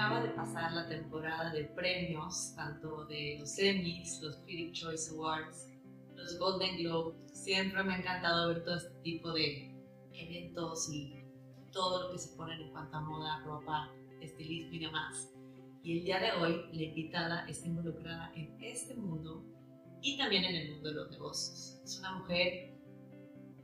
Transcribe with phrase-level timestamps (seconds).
[0.00, 5.68] acaba de pasar la temporada de premios, tanto de los Emmys, los Critics Choice Awards,
[6.14, 7.16] los Golden Globes.
[7.34, 9.78] Siempre me ha encantado ver todo este tipo de
[10.14, 11.22] eventos y
[11.70, 13.90] todo lo que se pone en cuanto a moda, ropa,
[14.22, 15.34] estilismo y demás.
[15.82, 19.44] Y el día de hoy la invitada está involucrada en este mundo
[20.00, 21.78] y también en el mundo de los negocios.
[21.84, 22.74] Es una mujer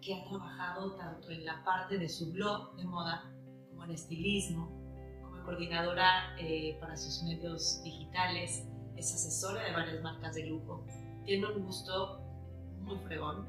[0.03, 3.25] que ha trabajado tanto en la parte de su blog de moda
[3.71, 4.76] como en estilismo,
[5.47, 10.85] coordinadora eh, para sus medios digitales, es asesora de varias marcas de lujo,
[11.25, 12.21] tiene un gusto
[12.81, 13.47] muy fregón,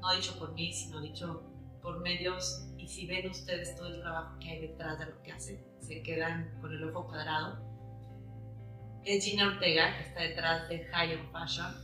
[0.00, 1.42] no dicho por mí, sino dicho
[1.82, 2.66] por medios.
[2.78, 6.02] Y si ven ustedes todo el trabajo que hay detrás de lo que hace, se
[6.02, 7.58] quedan con el ojo cuadrado.
[9.04, 11.74] Es Gina Ortega, que está detrás de High on Fashion,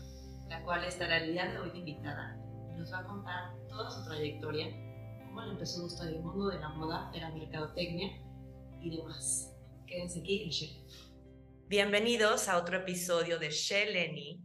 [0.48, 2.38] la cual estará el día de hoy invitada
[2.76, 4.66] nos va a contar toda su trayectoria,
[5.24, 8.25] cómo le empezó a gustar el mundo de la moda, de la mercadotecnia
[9.86, 10.86] Quédense aquí en.
[11.66, 14.40] Bienvenidos a otro episodio de Sheleni.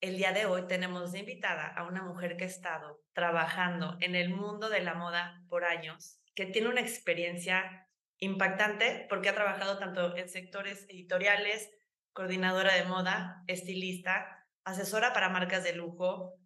[0.00, 4.14] El día de hoy tenemos de invitada a una mujer que ha estado trabajando en
[4.14, 9.76] el mundo de la moda por años, que tiene una experiencia impactante porque ha trabajado
[9.78, 11.68] tanto en sectores editoriales,
[12.12, 16.38] coordinadora de moda, estilista, asesora para marcas de lujo,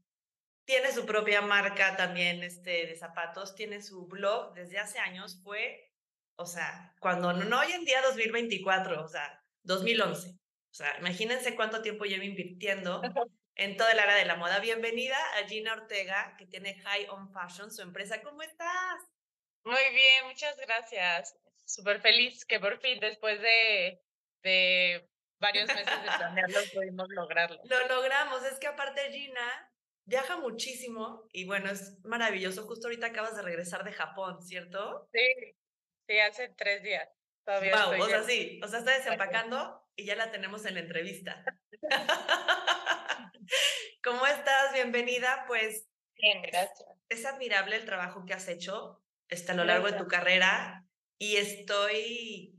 [0.64, 5.87] tiene su propia marca también este, de zapatos, tiene su blog desde hace años, fue,
[6.38, 10.30] o sea, cuando no hoy en día 2024, o sea, 2011.
[10.30, 10.34] O
[10.70, 13.02] sea, imagínense cuánto tiempo llevo invirtiendo
[13.56, 14.60] en toda el área de la moda.
[14.60, 18.22] Bienvenida a Gina Ortega, que tiene High On Fashion, su empresa.
[18.22, 19.02] ¿Cómo estás?
[19.64, 21.36] Muy bien, muchas gracias.
[21.64, 24.00] Súper feliz que por fin, después de,
[24.44, 27.58] de varios meses de planearlo, pudimos lograrlo.
[27.64, 28.44] Lo logramos.
[28.44, 29.72] Es que aparte Gina
[30.04, 32.64] viaja muchísimo y bueno, es maravilloso.
[32.64, 35.08] Justo ahorita acabas de regresar de Japón, ¿cierto?
[35.12, 35.57] Sí,
[36.08, 37.08] sí, hace tres días.
[37.44, 40.74] Todavía wow, estoy o sea, sí, o sea, está desempacando y ya la tenemos en
[40.74, 41.44] la entrevista.
[44.02, 44.72] ¿Cómo estás?
[44.72, 45.44] Bienvenida.
[45.46, 46.88] Pues Bien, gracias.
[47.08, 50.86] es admirable el trabajo que has hecho este, a lo largo de tu carrera
[51.18, 52.58] y estoy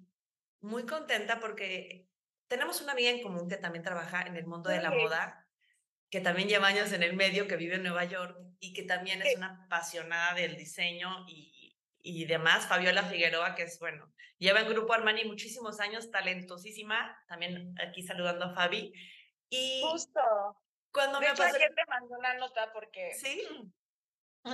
[0.62, 2.08] muy contenta porque
[2.48, 5.48] tenemos una amiga en común que también trabaja en el mundo de la moda,
[6.10, 9.22] que también lleva años en el medio, que vive en Nueva York y que también
[9.22, 11.59] es una apasionada del diseño y,
[12.02, 12.68] y demás.
[12.68, 18.46] Fabiola Figueroa, que es, bueno, lleva en Grupo Armani muchísimos años, talentosísima, también aquí saludando
[18.46, 18.94] a Fabi.
[19.50, 20.22] Y Justo.
[20.92, 21.56] cuando De me hecho, pasó...
[21.56, 23.48] ayer te mandé una nota porque Sí,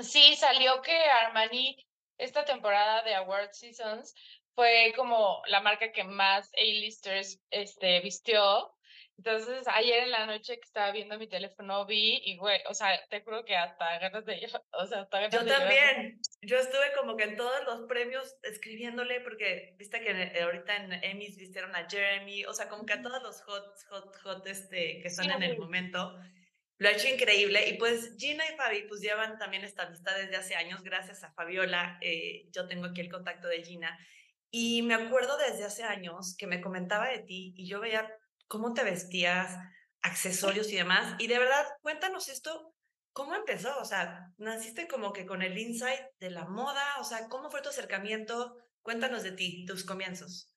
[0.03, 1.77] Sí, salió que Armani,
[2.17, 4.15] esta temporada de Award Seasons,
[4.55, 8.73] fue como la marca que más A-listers este, vistió.
[9.17, 12.89] Entonces, ayer en la noche que estaba viendo mi teléfono, vi y, güey, o sea,
[13.09, 15.59] te juro que hasta ganas de llorar, o sea, hasta ganas Yo de llorar.
[15.61, 16.19] también.
[16.41, 20.93] Yo estuve como que en todos los premios escribiéndole, porque viste que en- ahorita en
[21.03, 24.99] Emmys vistieron a Jeremy, o sea, como que a todos los hot, hot, hot este,
[25.01, 25.59] que están en el Sí.
[25.59, 26.13] momento.
[26.77, 27.69] Lo ha hecho increíble.
[27.69, 31.31] Y pues Gina y Fabi pues llevan también esta amistad desde hace años, gracias a
[31.31, 31.97] Fabiola.
[32.01, 33.97] eh, yo tengo aquí el contacto de Gina.
[34.51, 38.13] Y me acuerdo desde hace años que me comentaba de ti y yo veía
[38.47, 39.57] cómo te vestías,
[40.01, 41.15] accesorios y demás.
[41.19, 42.73] Y de verdad, cuéntanos esto,
[43.13, 43.77] ¿cómo empezó?
[43.79, 47.61] O sea, naciste como que con el insight de la moda, o sea, ¿cómo fue
[47.61, 48.57] tu acercamiento?
[48.81, 50.51] Cuéntanos de ti, tus comienzos.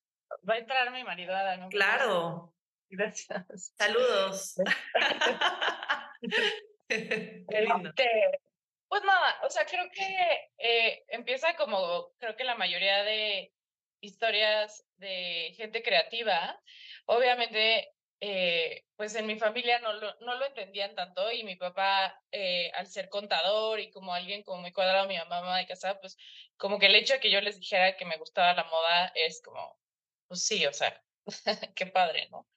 [0.47, 2.53] Va a entrar mi marido a dar un- Claro,
[2.89, 3.73] Gracias.
[3.77, 4.55] saludos.
[6.87, 7.89] Qué lindo.
[7.89, 8.39] Este,
[8.87, 10.17] pues nada, o sea, creo que
[10.57, 13.53] eh, empieza como, creo que la mayoría de
[14.01, 16.61] historias de gente creativa.
[17.05, 22.21] Obviamente, eh, pues en mi familia no lo, no lo entendían tanto y mi papá,
[22.31, 25.99] eh, al ser contador y como alguien como muy cuadrado, mi mamá ama de casa,
[25.99, 26.17] pues
[26.57, 29.41] como que el hecho de que yo les dijera que me gustaba la moda es
[29.43, 29.79] como,
[30.27, 31.01] pues sí, o sea,
[31.75, 32.47] qué padre, ¿no?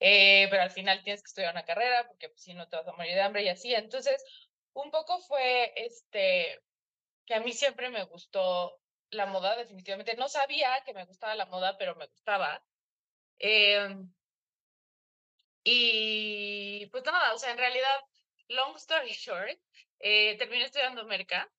[0.00, 2.88] Eh, pero al final tienes que estudiar una carrera porque pues, si no te vas
[2.88, 3.74] a morir de hambre y así.
[3.74, 4.24] Entonces,
[4.72, 6.60] un poco fue este
[7.26, 10.16] que a mí siempre me gustó la moda, definitivamente.
[10.16, 12.62] No sabía que me gustaba la moda, pero me gustaba.
[13.38, 14.12] Em,
[15.64, 18.00] y pues nada, o sea, en realidad,
[18.48, 19.58] long story short,
[20.00, 21.50] eh, terminé estudiando merca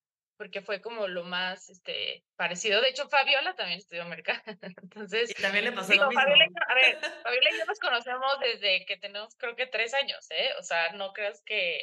[0.41, 2.81] porque fue como lo más este, parecido.
[2.81, 4.41] De hecho, Fabiola también estudió merca.
[4.81, 6.23] Entonces, Y también le pasó Digo, lo mismo.
[6.23, 10.25] Fabiola a ver, Fabiola y yo nos conocemos desde que tenemos creo que tres años,
[10.31, 10.49] ¿eh?
[10.57, 11.77] O sea, no creas que,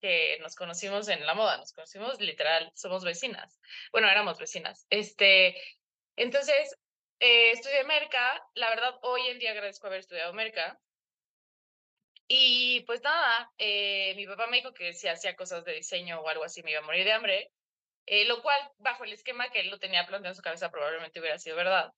[0.00, 3.60] que nos conocimos en la moda, nos conocimos literal, somos vecinas.
[3.92, 4.86] Bueno, éramos vecinas.
[4.90, 5.56] Este,
[6.16, 6.76] entonces,
[7.20, 10.78] eh, estudié Merca, la verdad, hoy en día agradezco haber estudiado Merca.
[12.28, 16.28] Y pues nada, eh, mi papá me dijo que si hacía cosas de diseño o
[16.28, 17.52] algo así me iba a morir de hambre,
[18.06, 21.20] eh, lo cual bajo el esquema que él lo tenía planteado en su cabeza probablemente
[21.20, 21.92] hubiera sido verdad.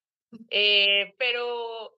[0.50, 1.94] Eh, pero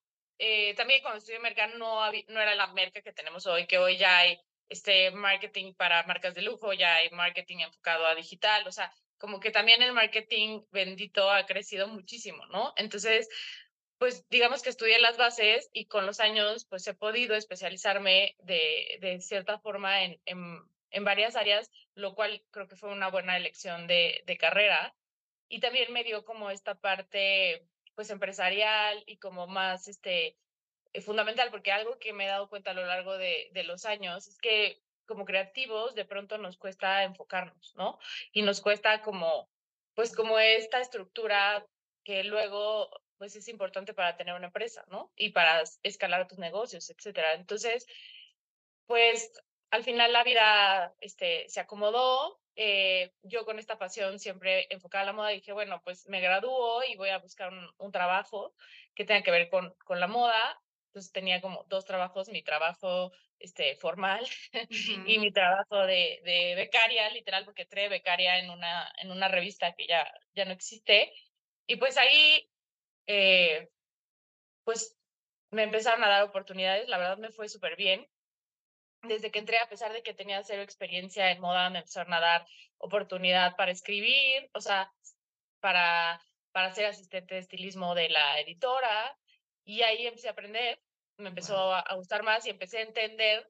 [0.76, 4.19] también cuando estudié merca no, no era la merca que tenemos hoy, que hoy ya
[4.19, 4.41] hay
[4.71, 9.39] este marketing para marcas de lujo, ya hay marketing enfocado a digital, o sea, como
[9.41, 12.73] que también el marketing bendito ha crecido muchísimo, ¿no?
[12.77, 13.29] Entonces,
[13.99, 18.99] pues digamos que estudié las bases y con los años pues he podido especializarme de,
[19.03, 23.37] de cierta forma en, en, en, varias áreas, lo cual creo que fue una buena
[23.37, 24.95] elección de, de carrera.
[25.51, 30.39] Y también me dio como esta parte pues empresarial y como más este
[31.05, 34.27] fundamental, porque algo que me he dado cuenta a lo largo de, de los años
[34.27, 37.99] es que como creativos de pronto nos cuesta enfocarnos, ¿no?
[38.33, 39.51] Y nos cuesta como,
[39.95, 41.67] pues como esta estructura
[42.05, 45.13] que luego pues es importante para tener una empresa, ¿no?
[45.17, 47.35] Y para escalar tus negocios, etcétera.
[47.35, 47.87] Entonces,
[48.87, 49.31] pues
[49.71, 52.41] al final la vida este, se acomodó.
[52.57, 56.83] Eh, yo con esta pasión siempre enfocada a la moda dije, bueno, pues me gradúo
[56.85, 58.55] y voy a buscar un, un trabajo
[58.95, 60.61] que tenga que ver con, con la moda.
[60.91, 65.05] Entonces tenía como dos trabajos, mi trabajo este, formal uh -huh.
[65.07, 69.73] y mi trabajo de, de, becaria, literal, porque entré becaria en una, en una revista
[69.75, 71.13] que ya, ya no existe.
[71.69, 72.51] Y pues ahí
[73.07, 73.71] eh,
[74.65, 74.97] pues
[75.51, 78.07] me empezaron a dar oportunidades, la verdad me fue súper bien.
[79.03, 82.21] Desde que entré, a pesar de que tenía cero experiencia en moda, me empezaron a
[82.21, 82.47] dar
[82.79, 84.93] oportunidad para escribir, o sea,
[85.61, 86.21] para,
[86.53, 89.17] para ser asistente de estilismo de la editora.
[89.71, 90.83] Y ahí empecé a aprender,
[91.17, 91.75] me empezó wow.
[91.75, 93.49] a, a gustar más y empecé a entender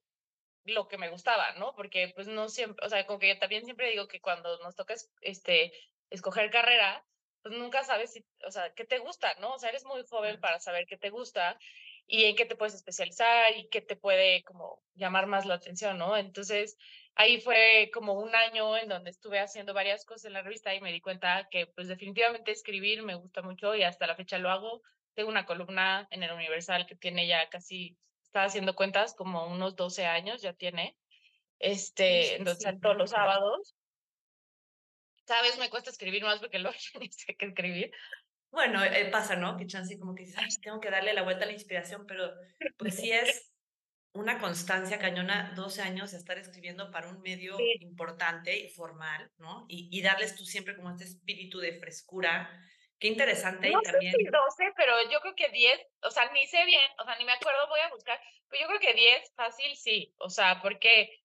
[0.65, 1.75] lo que me gustaba, ¿no?
[1.75, 4.77] Porque pues no siempre, o sea, como que yo también siempre digo que cuando nos
[4.77, 5.73] toca este,
[6.11, 7.03] escoger carrera,
[7.43, 9.55] pues nunca sabes si, o sea, qué te gusta, ¿no?
[9.55, 11.59] O sea, eres muy joven para saber qué te gusta
[12.07, 15.97] y en qué te puedes especializar y qué te puede como llamar más la atención,
[15.97, 16.19] ¿no?
[16.19, 16.77] Entonces,
[17.15, 20.83] ahí fue como un año en donde estuve haciendo varias cosas en la revista y
[20.83, 24.51] me di cuenta que pues definitivamente escribir me gusta mucho y hasta la fecha lo
[24.51, 24.83] hago.
[25.15, 29.77] Tengo una columna en el Universal que tiene ya casi, estaba haciendo cuentas, como unos
[29.77, 30.97] 12 años ya tiene.
[31.59, 33.75] Este, sí, entonces sí, todos los sábados
[35.31, 37.93] cada vez me cuesta escribir más porque luego ya ni sé qué escribir.
[38.51, 39.57] Bueno, eh, pasa, ¿no?
[39.57, 42.33] Que chance como que dices, tengo que darle la vuelta a la inspiración, pero
[42.77, 43.53] pues sí es
[44.13, 47.77] una constancia cañona, 12 años de estar escribiendo para un medio sí.
[47.79, 49.67] importante y formal, ¿no?
[49.69, 52.51] Y, y, darles tú siempre como este espíritu de frescura.
[53.01, 53.71] Qué interesante.
[53.71, 54.13] No y también...
[54.13, 57.17] sé si 12, pero yo creo que 10, o sea, ni sé bien, o sea,
[57.17, 60.61] ni me acuerdo, voy a buscar, pero yo creo que 10 fácil sí, o sea,
[60.61, 61.23] porque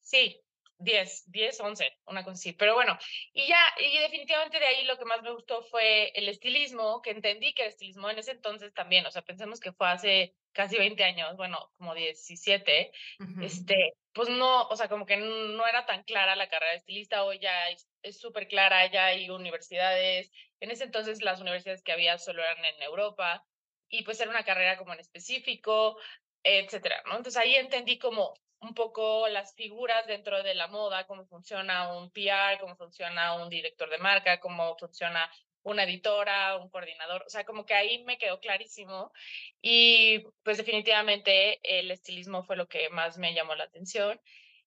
[0.00, 0.42] sí,
[0.78, 2.52] 10, 10, 11, una cosa así.
[2.54, 2.98] Pero bueno,
[3.32, 7.10] y ya, y definitivamente de ahí lo que más me gustó fue el estilismo, que
[7.10, 10.78] entendí que el estilismo en ese entonces también, o sea, pensemos que fue hace casi
[10.78, 13.44] 20 años, bueno, como 17, uh -huh.
[13.44, 17.24] este, pues no, o sea, como que no era tan clara la carrera de estilista,
[17.24, 17.68] hoy ya
[18.02, 20.30] es súper clara, ya hay universidades,
[20.60, 23.44] en ese entonces las universidades que había solo eran en Europa,
[23.88, 25.98] y pues era una carrera como en específico,
[26.42, 27.16] etcétera, ¿no?
[27.16, 32.10] Entonces ahí entendí como un poco las figuras dentro de la moda, cómo funciona un
[32.10, 35.30] PR, cómo funciona un director de marca, cómo funciona
[35.62, 39.12] una editora, un coordinador, o sea, como que ahí me quedó clarísimo
[39.60, 44.20] y pues definitivamente el estilismo fue lo que más me llamó la atención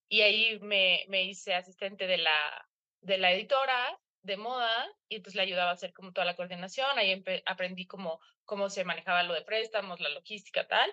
[0.08, 2.70] y ahí me, me hice asistente de la,
[3.04, 6.88] de la editora de moda y entonces le ayudaba a hacer como toda la coordinación,
[6.98, 10.92] ahí aprendí cómo, cómo se manejaba lo de préstamos, la logística, tal,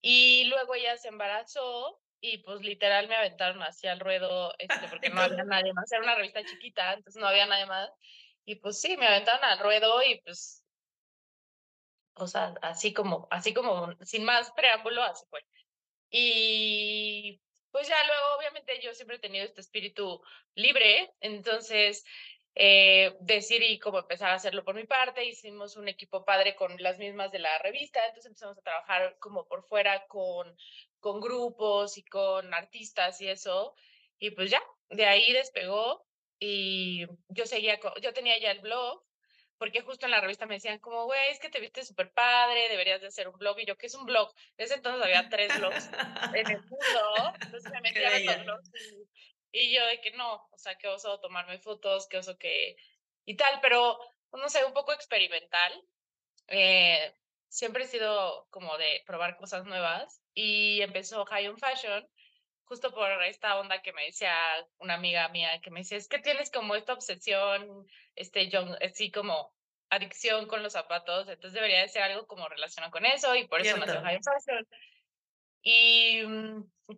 [0.00, 5.10] y luego ella se embarazó y pues literal me aventaron hacia el ruedo, este, porque
[5.10, 7.90] no había nadie más, era una revista chiquita, entonces no había nadie más,
[8.44, 10.64] y pues sí, me aventaron al ruedo y pues,
[12.14, 15.40] o sea, así como, así como, sin más preámbulo, así fue.
[16.10, 20.22] Y pues ya luego, obviamente, yo siempre he tenido este espíritu
[20.54, 22.04] libre, entonces
[22.54, 26.98] eh, decidí como empezar a hacerlo por mi parte, hicimos un equipo padre con las
[26.98, 30.56] mismas de la revista, entonces empezamos a trabajar como por fuera con,
[30.98, 33.74] con grupos y con artistas y eso,
[34.18, 36.04] y pues ya, de ahí despegó
[36.40, 39.04] y yo seguía, yo tenía ya el blog,
[39.58, 42.68] porque justo en la revista me decían como, güey, es que te viste súper padre,
[42.68, 44.32] deberías de hacer un blog, y yo, ¿qué es un blog?
[44.56, 45.90] Ese entonces había tres blogs
[46.34, 48.70] en el mundo, entonces me metía en los blogs
[49.52, 52.76] y, y, yo de que no, o sea, que oso tomarme fotos, que oso que,
[53.24, 53.98] y tal, pero,
[54.32, 55.84] no sé, un poco experimental,
[56.48, 57.14] eh,
[57.48, 62.08] siempre he sido como de probar cosas nuevas, y empezó High on Fashion,
[62.68, 64.34] justo por esta onda que me decía
[64.78, 69.10] una amiga mía, que me decía, es que tienes como esta obsesión, este, yo, así
[69.10, 69.52] como
[69.90, 73.60] adicción con los zapatos, entonces debería de ser algo como relacionado con eso, y por
[73.60, 73.86] eso Cierto.
[73.86, 74.68] nació High Fashion.
[75.62, 76.22] Y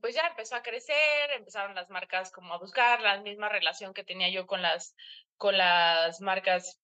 [0.00, 4.04] pues ya empezó a crecer, empezaron las marcas como a buscar la misma relación que
[4.04, 4.94] tenía yo con las,
[5.36, 6.80] con las marcas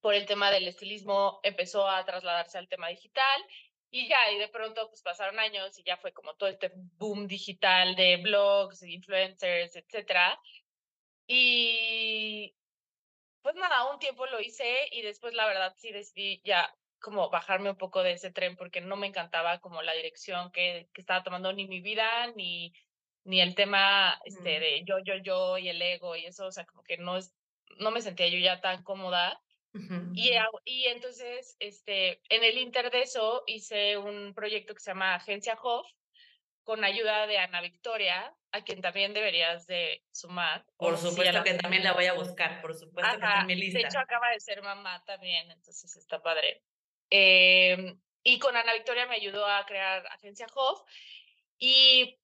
[0.00, 3.44] por el tema del estilismo empezó a trasladarse al tema digital
[3.90, 7.26] y ya, y de pronto pues pasaron años y ya fue como todo este boom
[7.26, 10.38] digital de blogs, influencers, etcétera.
[11.26, 12.54] Y
[13.42, 17.70] pues nada, un tiempo lo hice y después la verdad sí decidí ya como bajarme
[17.70, 21.22] un poco de ese tren porque no me encantaba como la dirección que, que estaba
[21.22, 22.72] tomando ni mi vida ni,
[23.24, 26.66] ni el tema este, de yo, yo, yo y el ego y eso, o sea,
[26.66, 27.34] como que no, es,
[27.78, 29.40] no me sentía yo ya tan cómoda.
[30.14, 30.32] Y,
[30.64, 35.58] y entonces, este, en el inter de eso, hice un proyecto que se llama Agencia
[35.62, 35.86] Hoff,
[36.64, 40.66] con ayuda de Ana Victoria, a quien también deberías de sumar.
[40.76, 43.78] Por supuesto que también la voy a buscar, por supuesto que está en mi lista.
[43.78, 46.62] De hecho, acaba de ser mamá también, entonces está padre.
[47.10, 50.82] Eh, y con Ana Victoria me ayudó a crear Agencia Hoff.
[51.58, 52.18] Y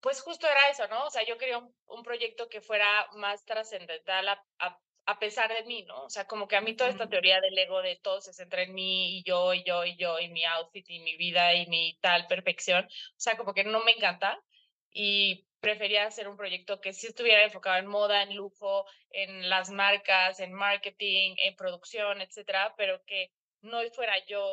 [0.00, 1.04] pues justo era eso, ¿no?
[1.04, 4.78] O sea, yo quería un, proyecto que fuera más trascendental a, a,
[5.18, 6.04] pesar de mí, ¿no?
[6.04, 8.62] O sea, como que a mí toda esta teoría del ego de todo se centra
[8.62, 11.66] en mí y yo y yo y yo y mi outfit y mi vida y
[11.66, 14.42] mi tal perfección, o sea, como que no me encanta
[14.90, 19.70] y prefería hacer un proyecto que sí estuviera enfocado en moda, en lujo, en las
[19.70, 23.32] marcas, en marketing, en producción, etcétera, pero que
[23.62, 24.44] no fuera yo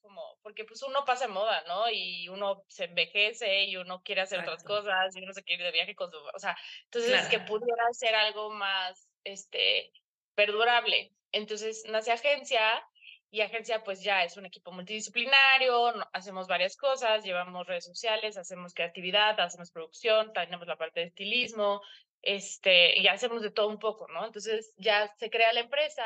[0.00, 1.88] como, porque pues uno pasa en moda, ¿no?
[1.90, 5.66] Y uno se envejece y uno quiere hacer otras cosas y uno se quiere ir
[5.66, 9.92] de viaje con su, o sea, entonces que pudiera ser algo más, este,
[10.34, 11.12] perdurable.
[11.32, 12.84] Entonces nace agencia
[13.30, 18.74] y agencia pues ya es un equipo multidisciplinario, hacemos varias cosas, llevamos redes sociales, hacemos
[18.74, 21.80] creatividad, hacemos producción, tenemos la parte de estilismo,
[22.20, 24.26] este, y hacemos de todo un poco, ¿no?
[24.26, 26.04] Entonces ya se crea la empresa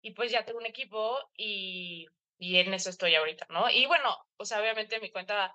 [0.00, 2.06] y pues ya tengo un equipo y,
[2.38, 3.70] y en eso estoy ahorita, ¿no?
[3.70, 5.54] Y bueno, o sea, obviamente mi cuenta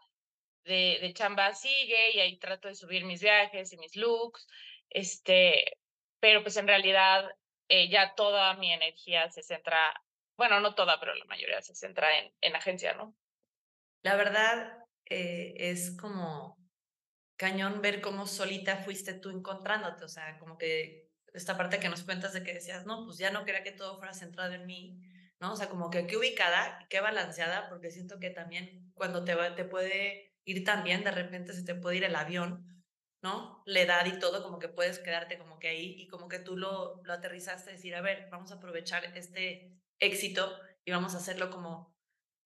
[0.63, 4.47] de, de chamba sigue y ahí trato de subir mis viajes y mis looks,
[4.89, 5.77] este,
[6.21, 7.29] pero pues en realidad
[7.69, 9.93] eh, ya toda mi energía se centra,
[10.37, 13.15] bueno, no toda, pero la mayoría se centra en, en agencia, ¿no?
[14.03, 16.57] La verdad eh, es como
[17.37, 22.03] cañón ver cómo solita fuiste tú encontrándote, o sea, como que esta parte que nos
[22.03, 24.99] cuentas de que decías, no, pues ya no quería que todo fuera centrado en mí,
[25.39, 25.53] ¿no?
[25.53, 29.55] O sea, como que qué ubicada, qué balanceada, porque siento que también cuando te, va,
[29.55, 32.76] te puede ir tan bien, de repente se te puede ir el avión,
[33.21, 33.63] ¿no?
[33.65, 36.57] La edad y todo, como que puedes quedarte como que ahí y como que tú
[36.57, 41.49] lo, lo aterrizaste, decir, a ver, vamos a aprovechar este éxito y vamos a hacerlo
[41.49, 41.95] como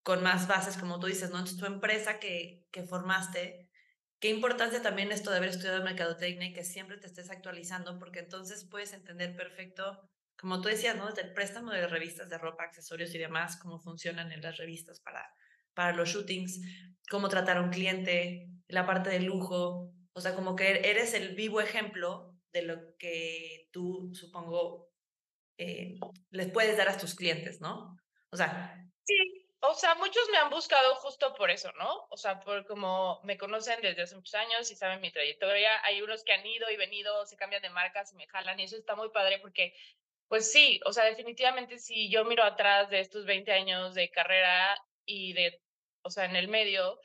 [0.03, 1.37] con más bases, como tú dices, ¿no?
[1.37, 3.71] Entonces tu empresa que, que formaste,
[4.21, 8.19] Qué importancia también esto de haber estudiado mercadotecnia y que siempre te estés actualizando, porque
[8.19, 9.99] entonces puedes entender perfecto,
[10.37, 11.07] como tú decías, ¿no?
[11.07, 14.99] Desde el préstamo de revistas de ropa, accesorios y demás, cómo funcionan en las revistas
[14.99, 15.27] para,
[15.73, 16.61] para los shootings,
[17.09, 21.35] cómo tratar a un cliente, la parte de lujo, o sea, como que eres el
[21.35, 24.91] vivo ejemplo de lo que tú, supongo,
[25.57, 25.99] eh,
[26.31, 27.97] les puedes dar a tus clientes, ¿no?
[28.31, 32.07] O sea, sí, o sea, muchos me han buscado justo por eso, ¿no?
[32.09, 35.83] O sea, por como me conocen desde hace muchos años y saben mi trayectoria.
[35.85, 38.63] Hay unos que han ido y venido, se cambian de marcas y me jalan y
[38.63, 39.75] eso está muy padre porque,
[40.27, 44.75] pues sí, o sea, definitivamente si yo miro atrás de estos 20 años de carrera
[45.05, 45.61] y de,
[46.01, 46.99] o sea, en el medio,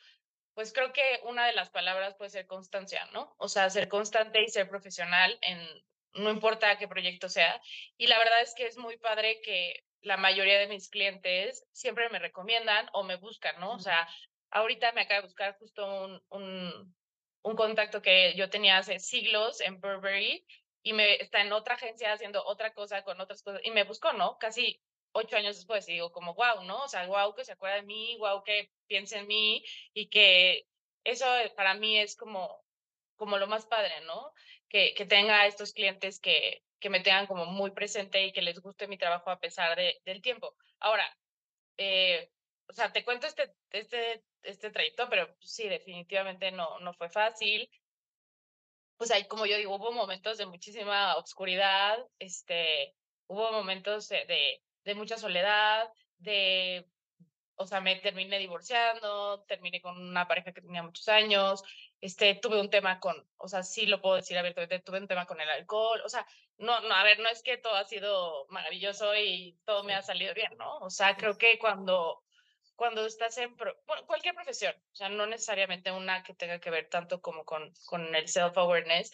[0.56, 3.34] pues creo que una de las palabras puede ser constancia, ¿no?
[3.36, 5.60] O sea, ser constante y ser profesional en,
[6.14, 7.60] no importa qué proyecto sea.
[7.98, 12.08] Y la verdad es que es muy padre que la mayoría de mis clientes siempre
[12.08, 13.72] me recomiendan o me buscan, ¿no?
[13.72, 14.08] O sea,
[14.48, 16.96] ahorita me acaba de buscar justo un, un,
[17.42, 20.46] un contacto que yo tenía hace siglos en Burberry
[20.82, 24.14] y me está en otra agencia haciendo otra cosa con otras cosas y me buscó,
[24.14, 24.38] ¿no?
[24.38, 24.80] Casi
[25.16, 26.85] ocho años después y digo como, wow, ¿no?
[26.85, 30.66] O sea, wow que se acuerda de mí, wow que piensa en mí y que
[31.04, 32.62] eso para mí es como,
[33.16, 34.32] como lo más padre, ¿no?
[34.68, 38.61] Que, que tenga estos clientes que, que me tengan como muy presente y que les
[38.61, 40.54] guste mi trabajo a pesar de, del tiempo.
[40.80, 41.06] Ahora,
[41.76, 42.30] eh,
[42.68, 47.68] o sea, te cuento este, este, este trayecto, pero sí, definitivamente no, no fue fácil.
[48.96, 52.94] Pues ahí, como yo digo, hubo momentos de muchísima oscuridad, este,
[53.28, 56.88] hubo momentos de, de, de mucha soledad, de
[57.56, 61.64] o sea, me terminé divorciando, terminé con una pareja que tenía muchos años,
[62.00, 65.26] este, tuve un tema con, o sea, sí lo puedo decir abiertamente, tuve un tema
[65.26, 66.26] con el alcohol, o sea,
[66.58, 70.02] no, no, a ver, no es que todo ha sido maravilloso y todo me ha
[70.02, 70.78] salido bien, ¿no?
[70.78, 72.22] O sea, creo que cuando,
[72.76, 73.56] cuando estás en
[74.06, 78.14] cualquier profesión, o sea, no necesariamente una que tenga que ver tanto como con, con
[78.14, 79.12] el self-awareness,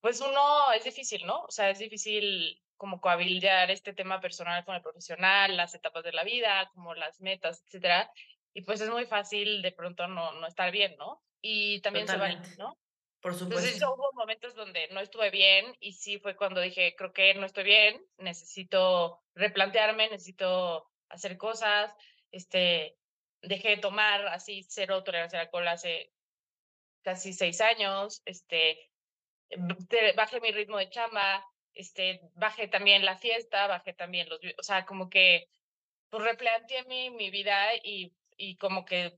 [0.00, 1.42] pues uno es difícil, ¿no?
[1.42, 6.12] O sea, es difícil como cohabilitar este tema personal con el profesional, las etapas de
[6.12, 8.10] la vida, como las metas, etcétera.
[8.54, 11.22] Y pues es muy fácil de pronto no, no estar bien, ¿no?
[11.42, 12.78] Y también se vale, ¿no?
[13.20, 13.56] Por supuesto.
[13.56, 17.34] Entonces yo hubo momentos donde no estuve bien y sí fue cuando dije, creo que
[17.34, 21.94] no estoy bien, necesito replantearme, necesito hacer cosas,
[22.30, 22.96] este,
[23.42, 26.12] dejé de tomar así cero tolerancia al alcohol hace
[27.02, 28.90] casi seis años, este,
[30.16, 31.44] bajé mi ritmo de chamba,
[31.78, 35.48] este, bajé también la fiesta, bajé también los, o sea, como que
[36.10, 39.16] pues replanteé mi, mi vida y, y como que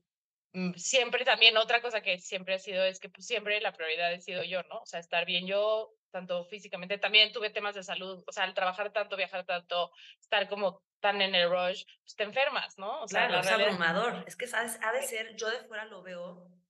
[0.53, 4.13] mm, siempre también otra cosa que siempre ha sido es que pues siempre la prioridad
[4.13, 4.77] he sido yo, ¿no?
[4.79, 8.53] O sea, estar bien yo, tanto físicamente, también tuve temas de salud, o sea, al
[8.53, 13.01] trabajar tanto, viajar tanto, estar como tan en el rush, pues te enfermas, ¿no?
[13.01, 14.23] O sea, claro, es abrumador.
[14.27, 14.77] Es que ¿sabes?
[14.83, 16.60] ha de ser, yo de fuera lo veo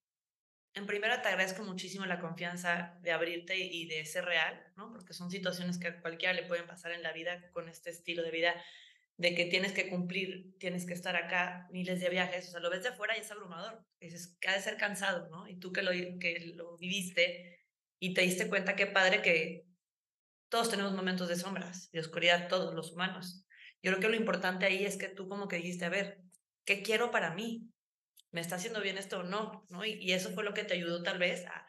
[0.73, 4.91] en primera te agradezco muchísimo la confianza de abrirte y de ser real, ¿no?
[4.91, 8.23] Porque son situaciones que a cualquiera le pueden pasar en la vida con este estilo
[8.23, 8.55] de vida
[9.17, 12.69] de que tienes que cumplir, tienes que estar acá, miles de viajes, o sea, lo
[12.69, 15.47] ves de fuera y es abrumador, dices ha de ser cansado, ¿no?
[15.47, 17.59] Y tú que lo, que lo viviste
[17.99, 19.65] y te diste cuenta qué padre que
[20.49, 23.45] todos tenemos momentos de sombras, de oscuridad, todos los humanos.
[23.83, 26.19] Yo creo que lo importante ahí es que tú como que dijiste, a ver,
[26.65, 27.69] ¿qué quiero para mí?
[28.31, 29.65] ¿Me está haciendo bien esto o no?
[29.69, 29.85] ¿no?
[29.85, 31.67] Y, eso fue lo que te ayudó tal vez a,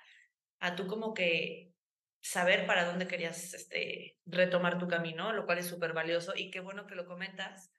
[0.61, 1.73] a tú como que
[2.21, 6.61] saber para dónde querías este, retomar tu camino, lo cual es súper valioso y qué
[6.61, 7.73] bueno que lo comentas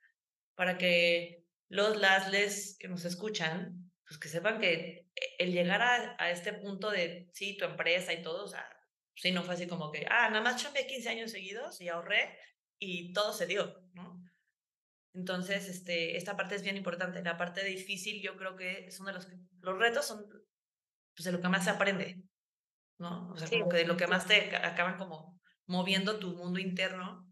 [0.55, 5.07] para que los lasles que nos escuchan, pues que sepan que
[5.39, 8.67] el llegar a, a este punto de, sí, tu empresa y todo, o sea,
[9.15, 12.37] sí, no fue así como que, ah, nada más chambeé 15 años seguidos y ahorré
[12.79, 14.21] y todo se dio, ¿no?
[15.13, 17.21] Entonces, este, esta parte es bien importante.
[17.21, 19.27] La parte difícil, yo creo que es uno de los,
[19.61, 20.27] los retos son
[21.15, 22.23] pues, de lo que más se aprende,
[22.97, 23.29] ¿no?
[23.29, 27.29] O sea, como que de lo que más te acaban como moviendo tu mundo interno.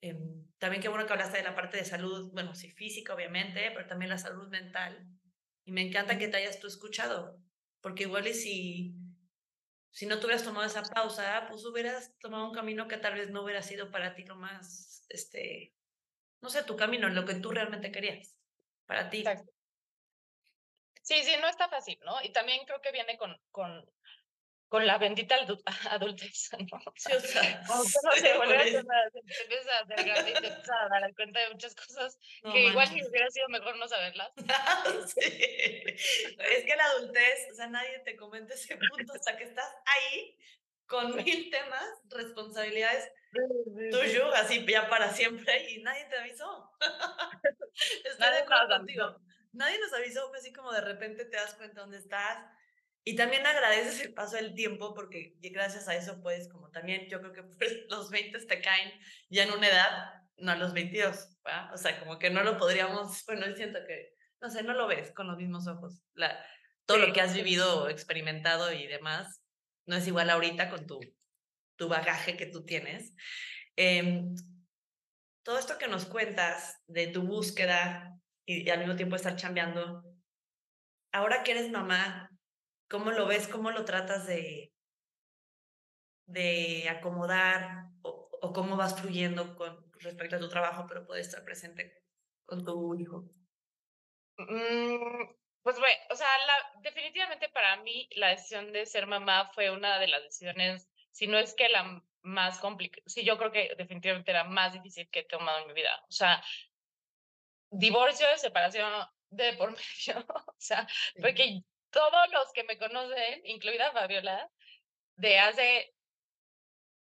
[0.00, 3.70] Em, también qué bueno que hablaste de la parte de salud, bueno, sí, física, obviamente,
[3.72, 5.08] pero también la salud mental.
[5.64, 7.40] Y me encanta que te hayas tú escuchado,
[7.80, 8.96] porque igual y si,
[9.90, 13.42] si no tuvieras tomado esa pausa, pues hubieras tomado un camino que tal vez no
[13.42, 15.74] hubiera sido para ti lo más, este,
[16.40, 18.36] no sé, tu camino, en lo que tú realmente querías
[18.86, 19.24] para ti.
[21.02, 22.22] Sí, sí, no está fácil, ¿no?
[22.22, 23.90] Y también creo que viene con, con,
[24.68, 25.36] con la bendita
[25.90, 26.80] adultez, ¿no?
[26.96, 27.62] Sí, o sea,
[28.04, 31.40] no se vuelve a te empiezas a hacer grande y te empiezas a dar cuenta
[31.40, 34.32] de muchas cosas que igual ni hubiera sido mejor no saberlas.
[35.06, 35.20] sí.
[35.20, 40.36] Es que la adultez, o sea, nadie te comenta ese punto hasta que estás ahí
[40.86, 43.10] con mil temas, responsabilidades
[43.90, 46.70] tuyo, así ya para siempre, y nadie te avisó.
[48.18, 49.16] nadie, contigo.
[49.52, 52.38] nadie nos avisó, fue así como de repente te das cuenta dónde estás.
[53.04, 57.20] Y también agradeces el paso del tiempo porque gracias a eso puedes, como también yo
[57.20, 58.92] creo que pues, los 20 te caen
[59.30, 61.38] ya en una edad, no a los 22,
[61.72, 65.12] o sea, como que no lo podríamos, bueno, siento que, no sé, no lo ves
[65.12, 66.02] con los mismos ojos.
[66.14, 66.38] La,
[66.86, 69.42] todo lo que has vivido, experimentado y demás,
[69.86, 71.00] no es igual ahorita con tu,
[71.78, 73.14] tu bagaje que tú tienes.
[73.76, 74.34] Em,
[75.42, 80.04] todo esto que nos cuentas de tu búsqueda y, al mismo tiempo estar chambeando,
[81.12, 82.30] ahora que eres mamá,
[82.90, 83.48] ¿cómo lo ves?
[83.48, 84.74] ¿Cómo lo tratas de,
[86.26, 91.44] de acomodar o, o cómo vas fluyendo con respecto a tu trabajo, pero puedes estar
[91.44, 92.04] presente
[92.44, 93.30] con tu hijo?
[94.38, 99.70] Mm, pues bueno, o sea, la, definitivamente para mí la decisión de ser mamá fue
[99.70, 100.88] una de las decisiones,
[101.18, 105.08] si no es que la más complicada, sí, yo creo que definitivamente era más difícil
[105.10, 106.00] que he tomado en mi vida.
[106.08, 106.40] O sea,
[107.70, 108.92] divorcio, separación
[109.30, 109.70] de por
[110.06, 110.86] medio, o sea,
[111.20, 114.48] porque todos los que me conocen, incluida Fabiola,
[115.16, 115.92] de hace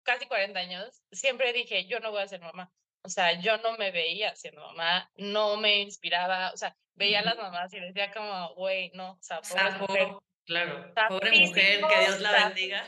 [0.03, 2.71] casi 40 años, siempre dije, yo no voy a ser mamá.
[3.01, 7.25] O sea, yo no me veía siendo mamá, no me inspiraba, o sea, veía a
[7.25, 10.07] las mamás y decía como, güey, no, o sea, pobre mujer.
[10.45, 12.85] Claro, pobre mujer, que Dios la bendiga.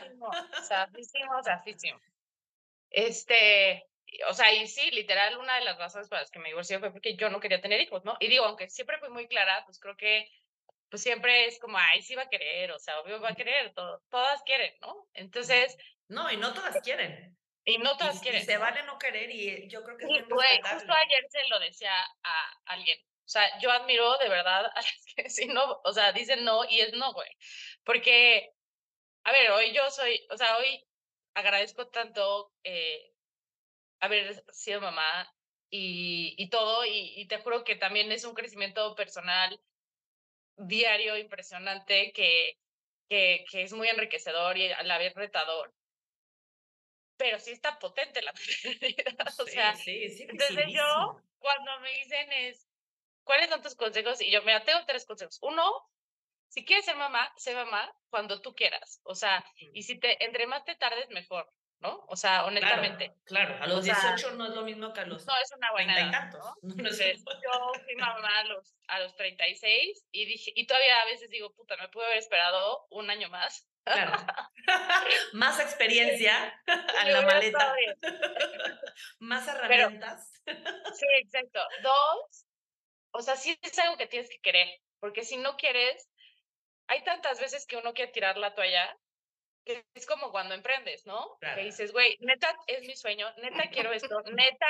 [0.68, 2.00] Zafísimo, zafísimo.
[2.90, 3.86] Este,
[4.28, 6.92] o sea, y sí, literal, una de las razones para las que me divorcié fue
[6.92, 8.16] porque yo no quería tener hijos, ¿no?
[8.20, 10.28] Y digo, aunque siempre fui muy clara, pues creo que
[10.88, 13.72] pues siempre es como, ay, sí va a querer, o sea, obvio va a querer,
[13.74, 15.08] todas quieren, ¿no?
[15.14, 15.76] Entonces...
[16.08, 17.36] No, y no todas quieren.
[17.64, 18.44] Y no todas quieren.
[18.44, 21.92] se vale no querer y yo creo que es güey, justo ayer se lo decía
[22.22, 22.98] a alguien.
[23.26, 26.64] O sea, yo admiro de verdad a las que si no, o sea, dicen no
[26.68, 27.28] y es no, güey.
[27.84, 28.52] Porque,
[29.24, 30.86] a ver, hoy yo soy, o sea, hoy
[31.34, 33.12] agradezco tanto eh,
[34.00, 35.28] haber sido mamá
[35.70, 39.60] y, y todo, y, y, te juro que también es un crecimiento personal
[40.56, 42.58] diario impresionante que,
[43.08, 45.74] que, que es muy enriquecedor y a la vez retador
[47.16, 48.32] pero sí está potente la
[48.64, 49.28] maternidad.
[49.38, 52.65] o sea, sí, sí, entonces yo, cuando me dicen es,
[53.26, 54.22] ¿cuáles son tus consejos?
[54.22, 55.38] Y yo, mira, tengo tres consejos.
[55.42, 55.62] Uno,
[56.48, 59.00] si quieres ser mamá, sé mamá cuando tú quieras.
[59.02, 62.04] O sea, y si te, entre más te tardes, mejor, ¿no?
[62.08, 63.12] O sea, honestamente.
[63.24, 65.94] Claro, a los 18 no es lo mismo que a los No, es una buena
[65.94, 66.44] 30 y edad, tantos.
[66.44, 66.54] ¿no?
[66.62, 70.66] No, no es Entonces, yo fui mamá a los, a los 36 y dije, y
[70.66, 73.68] todavía a veces digo, puta, me pude haber esperado un año más.
[73.84, 74.12] Claro.
[75.32, 77.72] Más experiencia a la maleta.
[79.20, 80.32] Más herramientas.
[80.44, 81.60] Sí, exacto.
[81.82, 82.45] Dos,
[83.16, 84.68] o sea, sí es algo que tienes que querer,
[85.00, 86.08] porque si no quieres,
[86.86, 88.94] hay tantas veces que uno quiere tirar la toalla,
[89.64, 91.36] que es como cuando emprendes, ¿no?
[91.40, 91.56] Claro.
[91.56, 94.66] Que dices, güey, neta es mi sueño, neta quiero esto, neta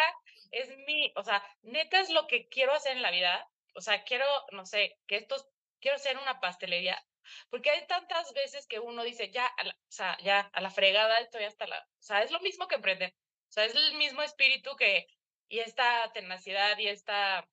[0.53, 4.05] es mi, o sea, neta es lo que quiero hacer en la vida, o sea,
[4.05, 5.37] quiero, no sé, que esto,
[5.81, 7.05] quiero hacer una pastelería,
[7.51, 10.71] porque hay tantas veces que uno dice, ya, a la, o sea, ya, a la
[10.71, 13.95] fregada estoy hasta la, o sea, es lo mismo que emprender, o sea, es el
[13.95, 15.09] mismo espíritu que,
[15.49, 17.47] y esta tenacidad y esta...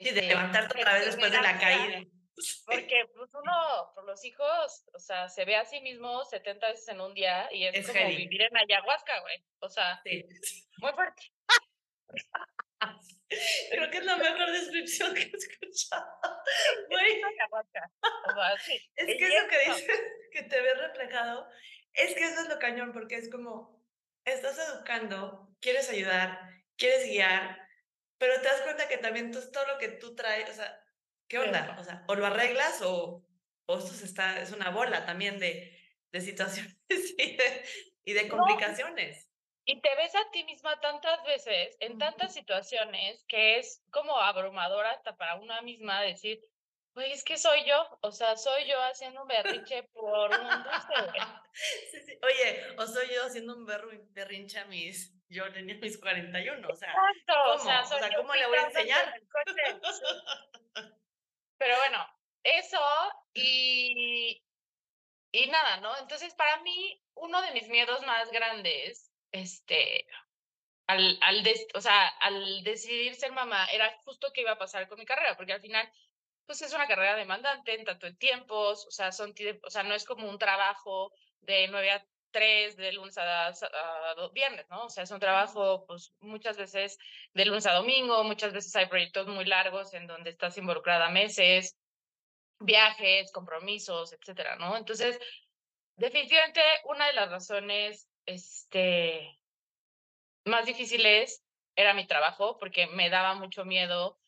[0.00, 2.02] Sí, de este, levantarte otra vez después de la caída.
[2.66, 6.88] Porque pues uno, por los hijos, o sea, se ve a sí mismo 70 veces
[6.88, 8.16] en un día y es, Es como heavy.
[8.16, 9.44] vivir en ayahuasca, güey.
[9.58, 10.24] O sea, Sí.
[10.78, 11.22] muy fuerte.
[13.70, 16.06] Creo que es la mejor descripción que he escuchado.
[16.88, 17.20] Güey,
[18.96, 20.00] es que eso que dices,
[20.32, 21.46] que te ves reflejado,
[21.92, 23.84] es que eso es lo cañón, porque es como,
[24.24, 26.40] estás educando, quieres ayudar,
[26.76, 27.58] quieres guiar,
[28.20, 30.84] pero te das cuenta que también tú, todo lo que tú traes, o sea,
[31.28, 31.76] ¿qué onda?
[31.80, 33.26] O sea, o lo arreglas o,
[33.66, 35.78] o esto se está, es una bola también de,
[36.12, 36.78] de situaciones
[37.18, 37.64] y de,
[38.04, 38.28] y de No.
[38.28, 39.32] complicaciones.
[39.64, 44.90] Y te ves a ti misma tantas veces, en tantas situaciones, que es como abrumadora
[44.92, 46.40] hasta para una misma decir,
[46.94, 47.98] güey, es que soy yo.
[48.02, 50.94] O sea, soy yo haciendo un berrinche por un dulce.
[51.90, 52.18] Sí, sí.
[52.22, 56.90] Oye, o soy yo haciendo un berrinche a mis, yo tenía mis 41, o sea,
[56.90, 57.86] Exacto, o sea, ¿cómo?
[57.86, 59.14] O soy sea, ¿cómo le voy a enseñar?
[61.58, 62.06] Pero bueno,
[62.44, 62.80] eso
[63.34, 64.42] y,
[65.32, 65.96] y nada, ¿no?
[65.98, 70.06] Entonces, para mí, uno de mis miedos más grandes, este,
[70.86, 74.88] al, al, des- o sea, al decidir ser mamá, era justo qué iba a pasar
[74.88, 75.90] con mi carrera, porque al final,
[76.50, 79.32] pues es una carrera demandante en tanto en tiempos, o sea, son,
[79.64, 84.14] o sea, no es como un trabajo de 9 a 3, de lunes a, a
[84.16, 84.86] do- viernes, ¿no?
[84.86, 86.98] O sea, es un trabajo, pues muchas veces
[87.34, 91.78] de lunes a domingo, muchas veces hay proyectos muy largos en donde estás involucrada meses,
[92.60, 94.76] viajes, compromisos, etcétera, ¿no?
[94.76, 95.18] Entonces,
[95.96, 99.40] definitivamente una de las razones este,
[100.44, 101.44] más difíciles
[101.76, 104.19] era mi trabajo, porque me daba mucho miedo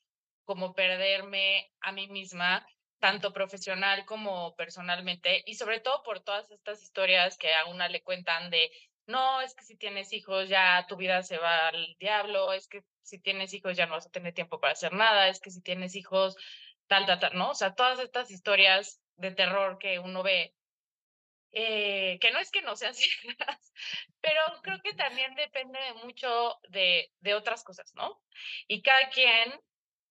[0.53, 2.67] como perderme a mí misma,
[2.99, 8.03] tanto profesional como personalmente, y sobre todo por todas estas historias que a una le
[8.03, 8.71] cuentan de,
[9.07, 12.85] no, es que si tienes hijos ya tu vida se va al diablo, es que
[13.01, 15.63] si tienes hijos ya no vas a tener tiempo para hacer nada, es que si
[15.63, 16.37] tienes hijos,
[16.87, 17.53] tal, tal, tal, ¿no?
[17.53, 20.55] O sea, todas estas historias de terror que uno ve,
[21.53, 23.73] eh, que no es que no sean ciertas,
[24.21, 28.21] pero creo que también depende de mucho de, de otras cosas, ¿no?
[28.69, 29.59] Y cada quien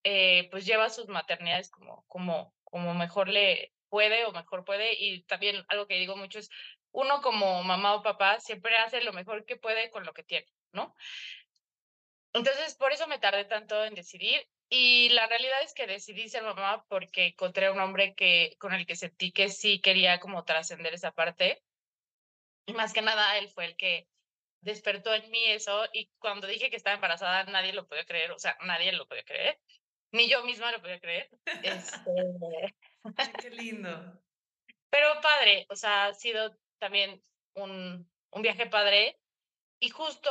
[0.03, 4.93] eh, pues lleva sus maternidades como, como, como mejor le puede o mejor puede.
[4.93, 6.49] Y también algo que digo mucho es,
[6.91, 10.47] uno como mamá o papá siempre hace lo mejor que puede con lo que tiene,
[10.73, 10.95] ¿no?
[12.33, 14.47] Entonces, por eso me tardé tanto en decidir.
[14.69, 18.85] Y la realidad es que decidí ser mamá porque encontré un hombre que, con el
[18.85, 21.61] que sentí que sí quería como trascender esa parte.
[22.65, 24.07] Y más que nada, él fue el que
[24.61, 25.85] despertó en mí eso.
[25.91, 28.31] Y cuando dije que estaba embarazada, nadie lo podía creer.
[28.31, 29.59] O sea, nadie lo podía creer.
[30.11, 31.29] Ni yo misma lo podía creer.
[31.63, 32.11] Este,
[33.17, 34.21] Ay, qué lindo.
[34.89, 37.23] pero padre, o sea, ha sido también
[37.55, 39.17] un, un viaje padre.
[39.79, 40.29] Y justo,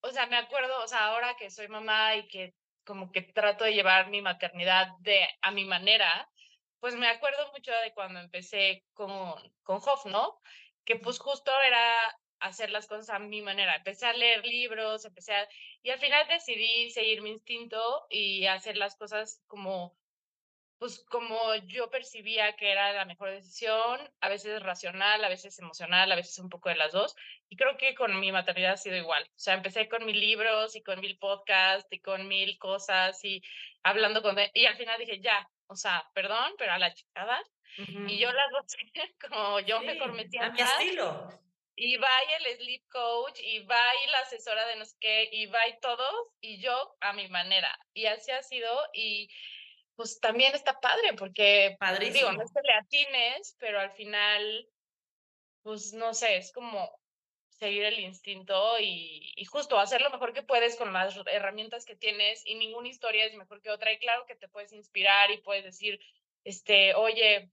[0.00, 2.54] o sea, me acuerdo, o sea, ahora que soy mamá y que
[2.84, 6.28] como que trato de llevar mi maternidad de a mi manera,
[6.80, 10.40] pues me acuerdo mucho de cuando empecé con, con Hoff, ¿no?
[10.84, 13.76] Que pues justo era hacer las cosas a mi manera.
[13.76, 15.48] Empecé a leer libros, empecé a...
[15.82, 19.96] Y al final decidí seguir mi instinto y hacer las cosas como
[20.80, 26.10] pues como yo percibía que era la mejor decisión, a veces racional, a veces emocional,
[26.10, 27.14] a veces un poco de las dos.
[27.50, 29.22] Y creo que con mi maternidad ha sido igual.
[29.24, 33.42] O sea, empecé con mil libros y con mil podcasts y con mil cosas y
[33.82, 34.38] hablando con...
[34.54, 37.38] Y al final dije, ya, o sea, perdón, pero a la chingada.
[37.76, 41.28] Y yo las voy como yo mejor me Sí, a mi estilo.
[41.82, 45.30] Y va y el sleep coach, y va y la asesora de no sé qué,
[45.32, 47.74] y va y todos, y yo a mi manera.
[47.94, 49.30] Y así ha sido, y
[49.96, 52.32] pues también está padre, porque digo, Padrísimo.
[52.32, 54.68] no es que le atines, pero al final,
[55.62, 56.94] pues no sé, es como
[57.48, 61.96] seguir el instinto y, y justo hacer lo mejor que puedes con las herramientas que
[61.96, 63.90] tienes y ninguna historia es mejor que otra.
[63.90, 65.98] Y claro que te puedes inspirar y puedes decir,
[66.44, 67.50] este, oye,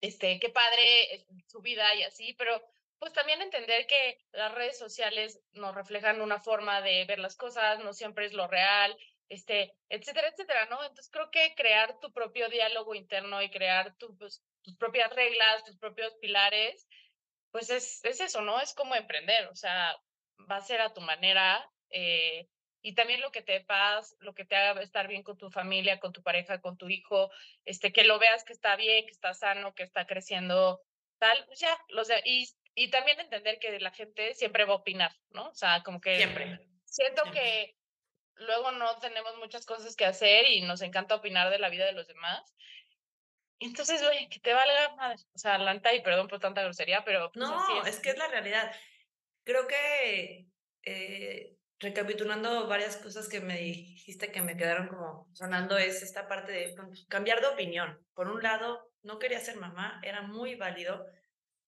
[0.00, 2.60] este, qué padre su vida y así, pero
[3.00, 7.80] pues también entender que las redes sociales nos reflejan una forma de ver las cosas,
[7.80, 8.94] no siempre es lo real,
[9.30, 10.82] este, etcétera, etcétera, ¿no?
[10.82, 15.78] Entonces creo que crear tu propio diálogo interno y crear pues, tus propias reglas, tus
[15.78, 16.86] propios pilares,
[17.50, 18.60] pues es, es eso, ¿no?
[18.60, 19.96] Es como emprender, o sea,
[20.50, 21.66] va a ser a tu manera.
[21.88, 22.48] Eh,
[22.82, 26.00] y también lo que te paz, lo que te haga estar bien con tu familia,
[26.00, 27.30] con tu pareja, con tu hijo,
[27.64, 30.82] este, que lo veas que está bien, que está sano, que está creciendo,
[31.18, 32.48] tal, pues ya, los y,
[32.80, 35.50] y también entender que la gente siempre va a opinar, ¿no?
[35.50, 36.58] O sea, como que siempre.
[36.86, 37.76] Siento que
[38.36, 41.92] luego no tenemos muchas cosas que hacer y nos encanta opinar de la vida de
[41.92, 42.56] los demás.
[43.58, 45.22] Entonces, güey, que te valga madre.
[45.34, 47.30] O sea, Lanta, y perdón por tanta grosería, pero.
[47.30, 48.00] Pues, no, es.
[48.00, 48.74] que es la realidad.
[49.44, 50.46] Creo que
[50.84, 56.50] eh, recapitulando varias cosas que me dijiste que me quedaron como sonando, es esta parte
[56.50, 58.02] de pues, cambiar de opinión.
[58.14, 61.06] Por un lado, no quería ser mamá, era muy válido.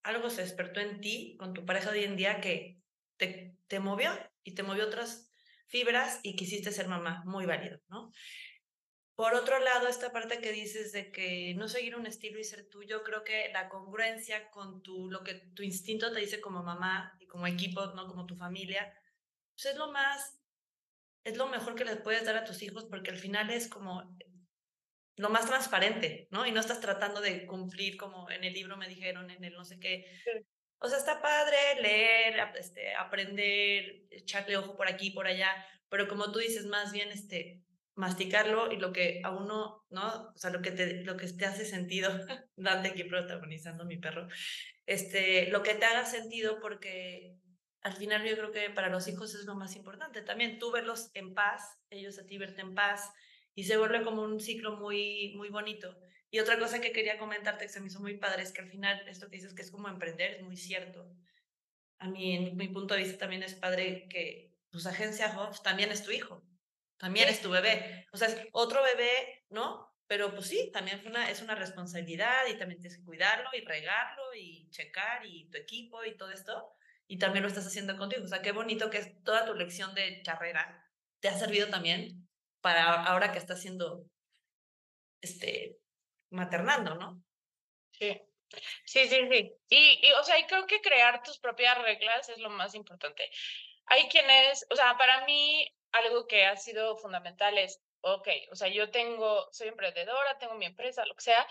[0.02, 2.78] Algo se despertó en ti con tu pareja de hoy en día que
[3.16, 4.12] te, te movió
[4.42, 5.30] y te movió otras
[5.66, 8.12] fibras y quisiste ser mamá, muy válido, ¿no?
[9.14, 12.68] Por otro lado, esta parte que dices de que no seguir un estilo y ser
[12.68, 17.14] tuyo, creo que la congruencia con tu, lo que tu instinto te dice como mamá
[17.20, 18.08] y como equipo, ¿no?
[18.08, 18.92] Como tu familia,
[19.54, 20.40] pues es lo más,
[21.24, 24.16] es lo mejor que les puedes dar a tus hijos porque al final es como
[25.16, 26.46] lo más transparente, ¿no?
[26.46, 29.64] Y no estás tratando de cumplir como en el libro me dijeron, en el no
[29.64, 30.06] sé qué.
[30.78, 35.50] O sea, está padre leer, este, aprender, echarle ojo por aquí, por allá,
[35.88, 37.62] pero como tú dices, más bien este,
[37.94, 40.30] masticarlo y lo que a uno, ¿no?
[40.34, 42.10] O sea, lo que te, lo que te hace sentido,
[42.56, 44.28] Dante aquí protagonizando mi perro,
[44.86, 47.36] este, lo que te haga sentido porque
[47.82, 50.22] al final yo creo que para los hijos es lo más importante.
[50.22, 53.12] También tú verlos en paz, ellos a ti verte en paz
[53.54, 55.96] y se vuelve como un ciclo muy, muy bonito.
[56.30, 58.70] Y otra cosa que quería comentarte que se me hizo muy padre es que al
[58.70, 61.06] final esto que dices que es como emprender es muy cierto.
[61.98, 65.92] A mí, en mi punto de vista, también es padre que tus agencias Hoff también
[65.92, 66.42] es tu hijo,
[66.96, 68.06] también es tu bebé.
[68.12, 69.92] O sea, es otro bebé, ¿no?
[70.06, 73.64] Pero pues sí, también es una, es una responsabilidad y también tienes que cuidarlo y
[73.64, 76.72] regarlo y checar y tu equipo y todo esto.
[77.06, 78.24] Y también lo estás haciendo contigo.
[78.24, 80.82] O sea, qué bonito que es toda tu lección de carrera
[81.22, 82.28] te ha servido también
[82.62, 84.06] para ahora que estás siendo
[85.20, 85.76] este,
[86.30, 87.22] maternando, ¿no?
[87.92, 88.20] Sí.
[88.84, 89.52] Sí, sí, sí.
[89.68, 93.30] Y, y, o sea, y creo que crear tus propias reglas es lo más importante.
[93.86, 98.68] Hay quienes, o sea, para mí algo que ha sido fundamental es, ok, o sea,
[98.68, 101.46] yo tengo, soy emprendedora, tengo mi empresa, lo que sea,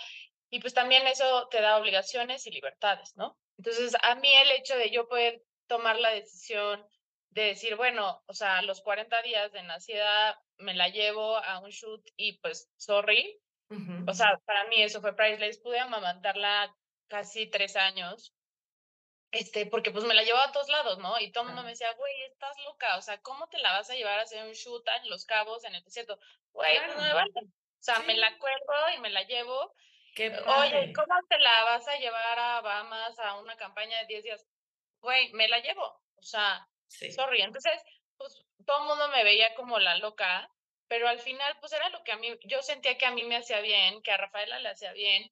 [0.50, 3.39] y pues también eso te da obligaciones y libertades, ¿no?
[3.58, 6.86] Entonces, a mí el hecho de yo poder tomar la decisión
[7.32, 11.70] de decir, bueno, o sea, los 40 días de nacida me la llevo a un
[11.70, 13.41] shoot y pues, sorry,
[14.06, 15.60] o sea, para mí eso fue priceless.
[15.60, 16.76] Pude amamantarla
[17.08, 18.34] casi tres años,
[19.32, 21.17] este, porque pues me la llevaba a todos lados, ¿no?
[21.20, 23.89] Y todo el mundo me decía, güey, estás loca, o sea, ¿cómo te la vas
[23.89, 26.20] a llevar a hacer un shoot en Los Cabos, en el desierto?
[26.52, 27.32] Güey, pues no me vale.
[27.36, 29.74] O sea, me la cuelgo y me la llevo.
[30.15, 34.24] Qué Oye, ¿cómo te la vas a llevar a Bahamas a una campaña de 10
[34.24, 34.48] días?
[35.00, 35.86] Güey, me la llevo.
[36.15, 36.67] O sea,
[37.12, 37.41] sorry.
[37.41, 37.82] Entonces,
[38.17, 40.49] pues todo el mundo me veía como la loca
[40.91, 43.38] pero al final pues era lo que a mí, yo sentía que a mí me
[43.38, 45.32] hacía bien, que a Rafaela le hacía bien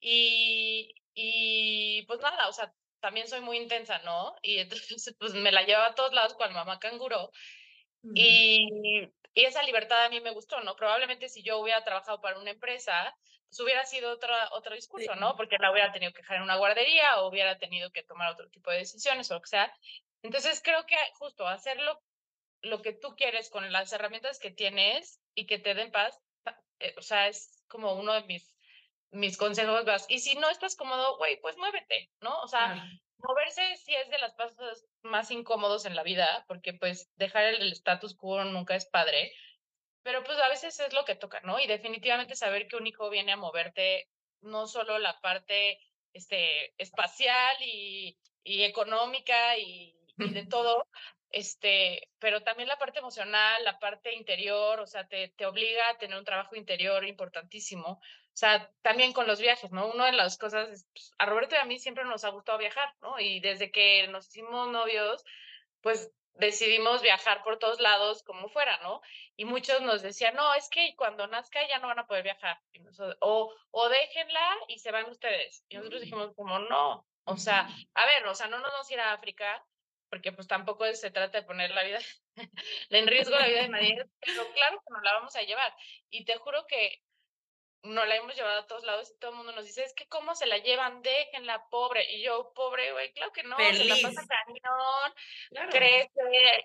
[0.00, 4.34] y, y pues nada, o sea, también soy muy intensa, ¿no?
[4.40, 7.30] Y entonces pues me la llevaba a todos lados con mamá canguro
[8.14, 8.66] y,
[9.34, 10.76] y esa libertad a mí me gustó, ¿no?
[10.76, 13.14] Probablemente si yo hubiera trabajado para una empresa,
[13.50, 15.36] pues hubiera sido otro, otro discurso, ¿no?
[15.36, 18.48] Porque la hubiera tenido que dejar en una guardería o hubiera tenido que tomar otro
[18.48, 19.70] tipo de decisiones o lo que sea.
[20.26, 22.02] Entonces creo que justo hacerlo
[22.60, 26.20] lo que tú quieres con las herramientas que tienes y que te den paz,
[26.80, 28.56] eh, o sea, es como uno de mis,
[29.12, 29.84] mis consejos.
[30.08, 32.40] Y si no estás cómodo, güey, pues muévete, ¿no?
[32.40, 32.74] O sea,
[33.18, 37.70] moverse sí es de las pasos más incómodos en la vida, porque pues dejar el
[37.70, 39.32] status quo nunca es padre,
[40.02, 41.60] pero pues a veces es lo que toca, ¿no?
[41.60, 44.08] Y definitivamente saber que un hijo viene a moverte
[44.40, 45.78] no solo la parte
[46.12, 50.86] este, espacial y, y económica y, y de todo,
[51.30, 55.98] este, pero también la parte emocional, la parte interior, o sea, te, te obliga a
[55.98, 58.00] tener un trabajo interior importantísimo.
[58.36, 59.88] O sea, también con los viajes, ¿no?
[59.88, 62.58] Una de las cosas, es, pues, a Roberto y a mí siempre nos ha gustado
[62.58, 63.18] viajar, ¿no?
[63.18, 65.24] Y desde que nos hicimos novios,
[65.80, 69.00] pues decidimos viajar por todos lados como fuera, ¿no?
[69.36, 72.60] Y muchos nos decían, no, es que cuando nazca ya no van a poder viajar.
[73.20, 75.64] o, o déjenla y se van ustedes.
[75.68, 78.92] Y nosotros dijimos como, no, o sea, a ver, o sea, no nos vamos a
[78.92, 79.64] ir a África,
[80.08, 81.98] porque pues tampoco se trata de poner la vida
[82.90, 85.74] en riesgo la vida de nadie, pero claro que nos la vamos a llevar.
[86.10, 87.02] Y te juro que
[87.86, 90.08] no la hemos llevado a todos lados y todo el mundo nos dice, es que
[90.08, 92.04] cómo se la llevan, déjenla pobre.
[92.12, 96.10] Y yo, pobre, güey, claro que no, se la pasa cañón, crece,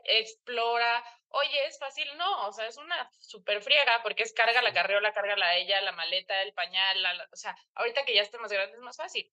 [0.06, 1.04] explora.
[1.30, 5.14] Oye, es fácil, no, o sea, es una súper friega porque es carga la carreola,
[5.14, 8.76] carga la ella, la maleta, el pañal, o sea, ahorita que ya está más grande
[8.76, 9.32] es más fácil.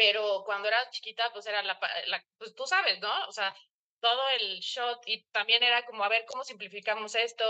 [0.00, 3.12] Pero cuando era chiquita, pues era la, la, pues tú sabes, ¿no?
[3.26, 3.54] O sea,
[4.00, 7.44] todo el shot y también era como a ver cómo simplificamos esto,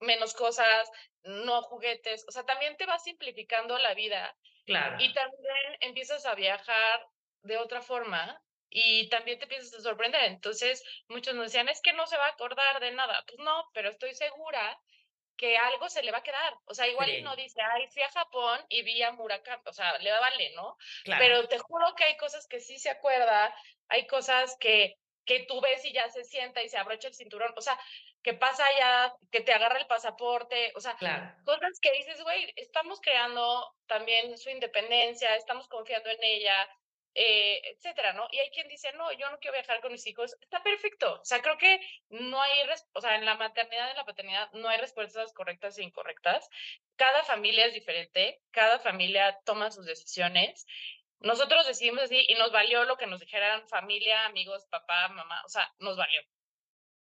[0.00, 0.90] menos cosas,
[1.22, 4.36] no juguetes, o sea, también te va simplificando la vida.
[4.66, 4.96] Claro.
[4.98, 7.06] Y también empiezas a viajar
[7.42, 10.24] de otra forma y también te empiezas a sorprender.
[10.24, 13.22] Entonces, muchos nos decían, es que no se va a acordar de nada.
[13.28, 14.76] Pues no, pero estoy segura
[15.40, 16.54] que algo se le va a quedar.
[16.66, 19.96] O sea, igual no dice, ay, fui a Japón y vi a Murakami, o sea,
[19.96, 20.76] le vale, ¿no?
[21.04, 21.24] Claro.
[21.24, 23.54] Pero te juro que hay cosas que sí se acuerda,
[23.88, 27.52] hay cosas que que tú ves y ya se sienta y se abrocha el cinturón,
[27.56, 27.78] o sea,
[28.22, 30.96] que pasa ya, que te agarra el pasaporte, o sea,
[31.44, 36.68] cosas que dices, güey, estamos creando también su independencia, estamos confiando en ella,
[37.14, 38.28] eh, etcétera, ¿no?
[38.30, 41.24] Y hay quien dice, no, yo no quiero viajar con mis hijos, está perfecto, o
[41.24, 42.50] sea, creo que no hay,
[42.92, 46.48] o sea, en la maternidad en la paternidad no hay respuestas correctas e incorrectas,
[46.96, 50.66] cada familia es diferente, cada familia toma sus decisiones
[51.20, 55.48] nosotros decidimos así y nos valió lo que nos dijeran familia, amigos, papá, mamá, o
[55.48, 56.20] sea, nos valió.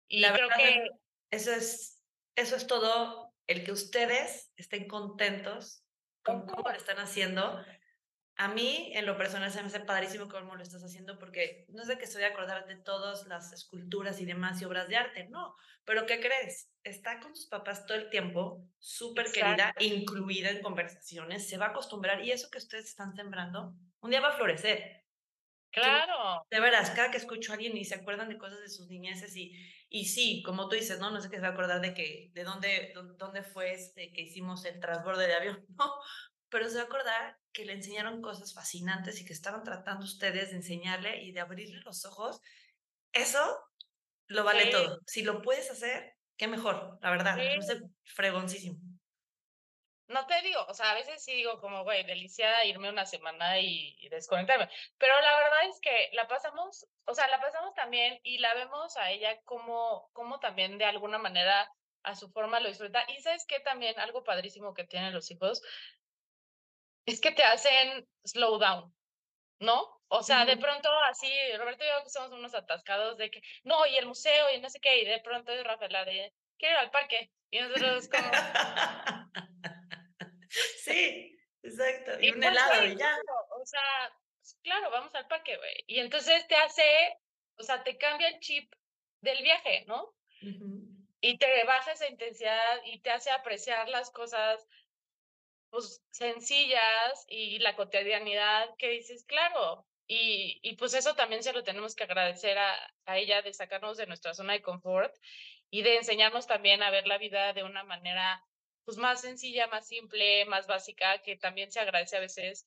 [0.08, 0.88] Y La creo que
[1.30, 2.02] eso es,
[2.34, 5.84] eso es todo, el que ustedes estén contentos
[6.22, 7.62] con cómo lo están haciendo.
[8.40, 11.82] A mí, en lo personal, se me hace padrísimo cómo lo estás haciendo, porque no
[11.82, 14.96] es de que estoy a acordar de todas las esculturas y demás y obras de
[14.96, 15.54] arte, no.
[15.84, 16.72] Pero ¿qué crees?
[16.82, 21.68] Está con sus papás todo el tiempo, súper querida, incluida en conversaciones, se va a
[21.68, 25.04] acostumbrar y eso que ustedes están sembrando un día va a florecer.
[25.72, 26.44] Claro.
[26.50, 29.36] de veras, cada que escucho a alguien y se acuerdan de cosas de sus niñeces
[29.36, 29.52] y,
[29.88, 31.10] y sí, como tú dices, ¿no?
[31.10, 34.22] No sé qué se va a acordar de que, de dónde, dónde fue este que
[34.22, 35.92] hicimos el transborde de avión, no,
[36.50, 40.50] pero se va a acordar que le enseñaron cosas fascinantes y que estaban tratando ustedes
[40.50, 42.40] de enseñarle y de abrirle los ojos.
[43.12, 43.58] Eso
[44.26, 45.00] lo vale todo.
[45.06, 47.36] Si lo puedes hacer, qué mejor, la verdad.
[47.60, 47.74] Sí.
[48.04, 48.78] fregoncísimo.
[50.08, 53.60] No te digo, o sea, a veces sí digo como, güey, delicia irme una semana
[53.60, 58.38] y, desconectarme, pero la verdad es que la pasamos, o sea, la pasamos también y
[58.38, 61.70] la vemos a ella como, como también de alguna manera
[62.02, 63.04] a su forma lo disfruta.
[63.08, 65.62] Y sabes que también algo padrísimo que tienen los hijos
[67.10, 68.94] es que te hacen slow down,
[69.60, 70.00] ¿no?
[70.08, 73.96] O sea, de pronto así, Roberto y yo somos unos atascados de que, no, y
[73.96, 76.90] el museo y no sé qué, y de pronto Rafael la de, quiero ir al
[76.90, 77.30] parque.
[77.50, 78.30] Y nosotros como...
[80.82, 82.12] Sí, exacto.
[82.20, 83.16] Y, un pues, helado y ya.
[83.56, 84.12] o sea,
[84.62, 85.84] claro, vamos al parque, güey.
[85.86, 86.82] Y entonces te hace,
[87.56, 88.72] o sea, te cambia el chip
[89.20, 90.12] del viaje, ¿no?
[91.20, 94.66] Y te baja esa intensidad y te hace apreciar las cosas
[95.70, 101.62] pues sencillas y la cotidianidad que dices, claro, y, y, pues eso también se lo
[101.62, 102.74] tenemos que agradecer a,
[103.06, 105.14] a, ella de sacarnos de nuestra zona de confort
[105.70, 108.44] y de enseñarnos también a ver la vida de una manera
[108.84, 112.66] pues más sencilla, más simple, más básica, que también se agradece a veces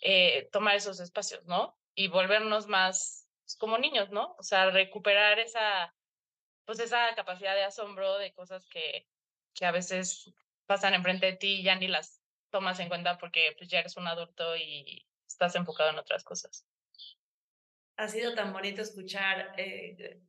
[0.00, 1.78] eh, tomar esos espacios, ¿no?
[1.94, 4.34] Y volvernos más pues, como niños, ¿no?
[4.38, 5.94] O sea, recuperar esa,
[6.64, 9.06] pues esa capacidad de asombro de cosas que,
[9.54, 10.32] que a veces
[10.66, 12.21] pasan enfrente de ti y ya ni las
[12.52, 16.64] tomas en cuenta porque pues ya eres un adulto y estás enfocado en otras cosas.
[17.96, 20.20] Ha sido tan bonito escuchar, eh,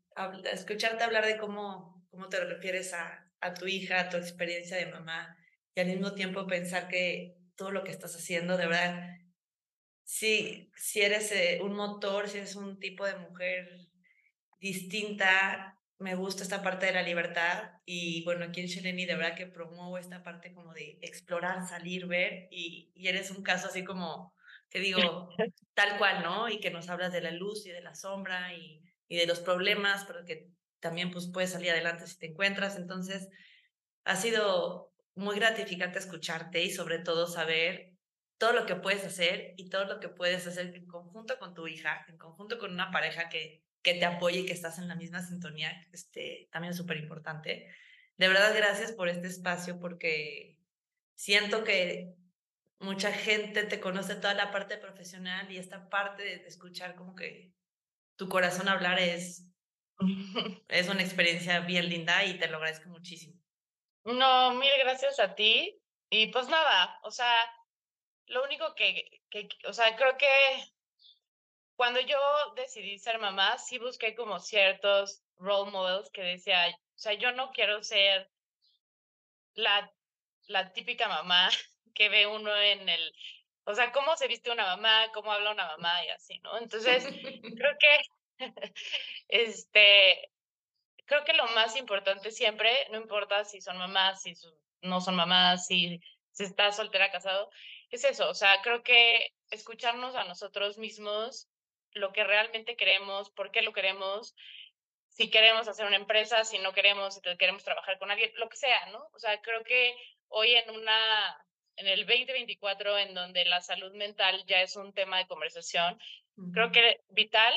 [0.52, 4.88] escucharte hablar de cómo, cómo te refieres a, a tu hija, a tu experiencia de
[4.88, 5.38] mamá
[5.76, 9.18] y al mismo tiempo pensar que todo lo que estás haciendo, de verdad,
[10.04, 13.70] si, si eres eh, un motor, si eres un tipo de mujer
[14.60, 15.73] distinta,
[16.04, 19.48] me gusta esta parte de la libertad y bueno, aquí en Sheleni de verdad que
[19.48, 24.36] promuevo esta parte como de explorar, salir, ver y, y eres un caso así como,
[24.70, 25.30] que digo,
[25.74, 26.50] tal cual, ¿no?
[26.50, 29.40] Y que nos hablas de la luz y de la sombra y, y de los
[29.40, 30.50] problemas, pero que
[30.82, 32.76] también pues puedes salir adelante si te encuentras.
[32.76, 33.30] Entonces,
[34.04, 37.94] ha sido muy gratificante escucharte y sobre todo saber
[38.38, 41.66] todo lo que puedes hacer y todo lo que puedes hacer en conjunto con tu
[41.66, 44.96] hija, en conjunto con una pareja que, que te apoye y que estás en la
[44.96, 47.70] misma sintonía, este, también es súper importante.
[48.18, 50.58] De verdad, gracias por este espacio porque
[51.16, 52.16] siento que
[52.80, 57.54] mucha gente te conoce toda la parte profesional y esta parte de escuchar como que
[58.16, 59.46] tu corazón hablar es
[60.68, 63.40] es una experiencia bien linda y te lo agradezco muchísimo.
[64.06, 65.80] No, mil gracias a ti.
[66.10, 67.34] Y pues nada, o sea,
[68.28, 70.28] lo único que, que, o sea, creo que
[71.76, 72.18] cuando yo
[72.56, 77.52] decidí ser mamá, sí busqué como ciertos role models que decía, o sea, yo no
[77.52, 78.30] quiero ser
[79.56, 79.92] la,
[80.48, 81.50] la típica mamá
[81.96, 83.14] que ve uno en el,
[83.66, 86.58] o sea, cómo se viste una mamá, cómo habla una mamá y así, ¿no?
[86.58, 87.04] Entonces,
[87.58, 88.40] creo que,
[89.30, 90.32] este,
[91.06, 94.36] creo que lo más importante siempre, no importa si son mamás, si
[94.82, 96.00] no son mamás, si
[96.32, 97.50] se está soltera, casado,
[97.90, 101.48] es eso, o sea, creo que escucharnos a nosotros mismos,
[101.94, 104.36] lo que realmente queremos, por qué lo queremos,
[105.10, 108.58] si queremos hacer una empresa, si no queremos, si queremos trabajar con alguien, lo que
[108.58, 109.08] sea, ¿no?
[109.14, 109.96] O sea, creo que
[110.28, 115.18] hoy en una, en el 2024, en donde la salud mental ya es un tema
[115.20, 116.00] de conversación,
[116.52, 117.54] creo que vital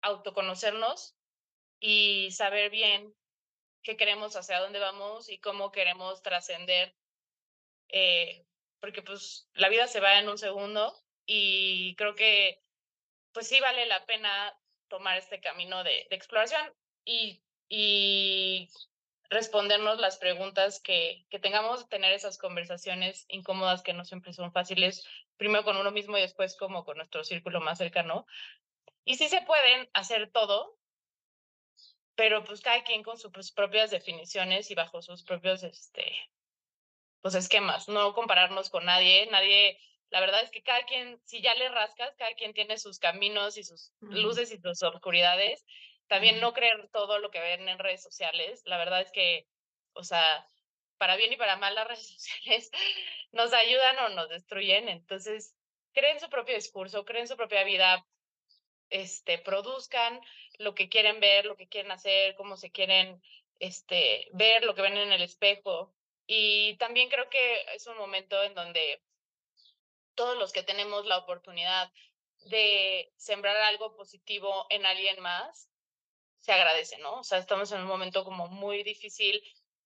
[0.00, 1.14] autoconocernos
[1.78, 3.14] y saber bien
[3.82, 6.94] qué queremos, hacia dónde vamos y cómo queremos trascender
[7.92, 8.44] eh,
[8.80, 10.92] porque pues la vida se va en un segundo
[11.26, 12.60] y creo que
[13.32, 14.56] pues sí vale la pena
[14.88, 16.62] tomar este camino de, exploración
[17.04, 18.68] y, y
[19.30, 25.06] respondernos las preguntas que, que tengamos, tener esas conversaciones incómodas que no siempre son fáciles,
[25.36, 28.26] primero con uno mismo y después como con nuestro círculo más cercano.
[29.04, 30.78] Y sí se pueden hacer todo,
[32.14, 36.14] pero pues cada quien con sus propias definiciones y bajo sus propios este,
[37.22, 39.78] pues esquemas, no compararnos con nadie, nadie,
[40.12, 43.56] la verdad es que cada quien, si ya le rascas, cada quien tiene sus caminos
[43.56, 45.64] y sus luces y sus oscuridades,
[46.06, 49.46] también no creer todo lo que ven en redes sociales, la verdad es que,
[49.94, 50.46] o sea,
[50.98, 52.70] para bien y para mal las redes sociales
[53.32, 55.54] nos ayudan o nos destruyen, entonces
[55.94, 58.06] creen su propio discurso, creen su propia vida,
[58.90, 60.20] este, produzcan
[60.58, 63.22] lo que quieren ver, lo que quieren hacer, cómo se quieren
[63.60, 65.94] este, ver, lo que ven en el espejo,
[66.26, 69.00] y también creo que es un momento en donde
[70.14, 71.90] todos los que tenemos la oportunidad
[72.46, 75.68] de sembrar algo positivo en alguien más,
[76.38, 77.20] se agradece, ¿no?
[77.20, 79.42] O sea, estamos en un momento como muy difícil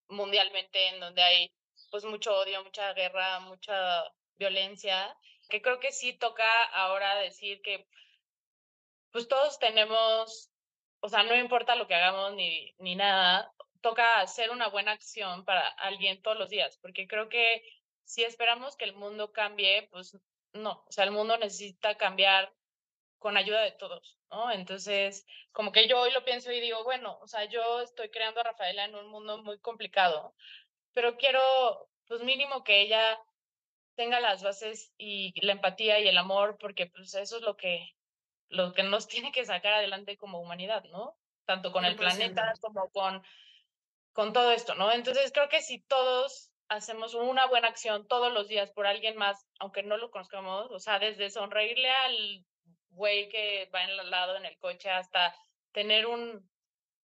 [0.09, 1.53] mundialmente en donde hay
[1.91, 4.05] pues mucho odio, mucha guerra, mucha
[4.37, 5.17] violencia,
[5.49, 7.87] que creo que sí toca ahora decir que
[9.13, 10.51] pues todos tenemos,
[11.01, 15.45] o sea, no importa lo que hagamos ni, ni nada, toca hacer una buena acción
[15.45, 17.63] para alguien todos los días, porque creo que
[18.07, 20.17] si esperamos que el mundo cambie, pues
[20.53, 22.55] no, o sea, el mundo necesita cambiar
[23.19, 24.51] con ayuda de todos, ¿no?
[24.53, 28.41] Entonces, como que yo hoy lo pienso y digo, bueno, o sea, yo estoy creando
[28.41, 30.35] a Rafaela en un mundo muy complicado,
[30.93, 33.19] pero quiero, pues mínimo que ella
[33.97, 37.97] tenga las bases y la empatía y el amor, porque pues eso es lo que,
[38.49, 41.19] lo que nos tiene que sacar adelante como humanidad, ¿no?
[41.45, 43.23] Tanto con el planeta como con
[44.13, 44.91] con todo esto, ¿no?
[44.93, 49.47] Entonces creo que si todos hacemos una buena acción todos los días por alguien más,
[49.59, 52.45] aunque no lo conozcamos, o sea, desde sonreírle al
[52.91, 55.35] güey que va el lado en el coche hasta
[55.73, 56.49] tener un,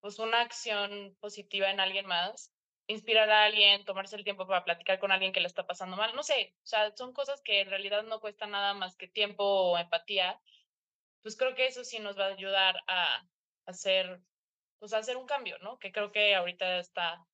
[0.00, 2.52] pues una acción positiva en alguien más,
[2.86, 6.14] inspirar a alguien, tomarse el tiempo para platicar con alguien que le está pasando mal,
[6.14, 9.44] no sé, o sea, son cosas que en realidad no cuestan nada más que tiempo
[9.44, 10.40] o empatía,
[11.22, 13.22] pues creo que eso sí nos va a ayudar a
[13.66, 14.20] hacer
[14.82, 15.78] pues hacer un cambio, ¿no?
[15.78, 17.24] Que creo que ahorita está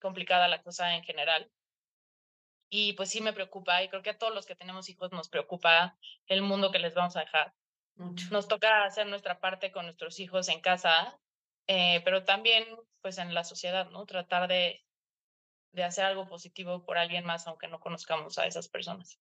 [0.00, 1.50] complicada la cosa en general.
[2.74, 5.28] Y pues sí me preocupa y creo que a todos los que tenemos hijos nos
[5.28, 7.52] preocupa el mundo que les vamos a dejar.
[7.96, 8.26] Mucho.
[8.30, 11.20] Nos toca hacer nuestra parte con nuestros hijos en casa,
[11.66, 12.64] eh, pero también
[13.02, 14.06] pues en la sociedad, ¿no?
[14.06, 14.82] Tratar de,
[15.72, 19.20] de hacer algo positivo por alguien más, aunque no conozcamos a esas personas.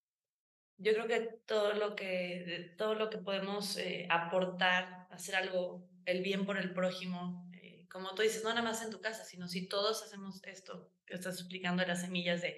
[0.78, 6.22] Yo creo que todo lo que, todo lo que podemos eh, aportar, hacer algo, el
[6.22, 7.52] bien por el prójimo,
[7.90, 11.16] como tú dices, no nada más en tu casa, sino si todos hacemos esto que
[11.16, 12.58] estás explicando de las semillas de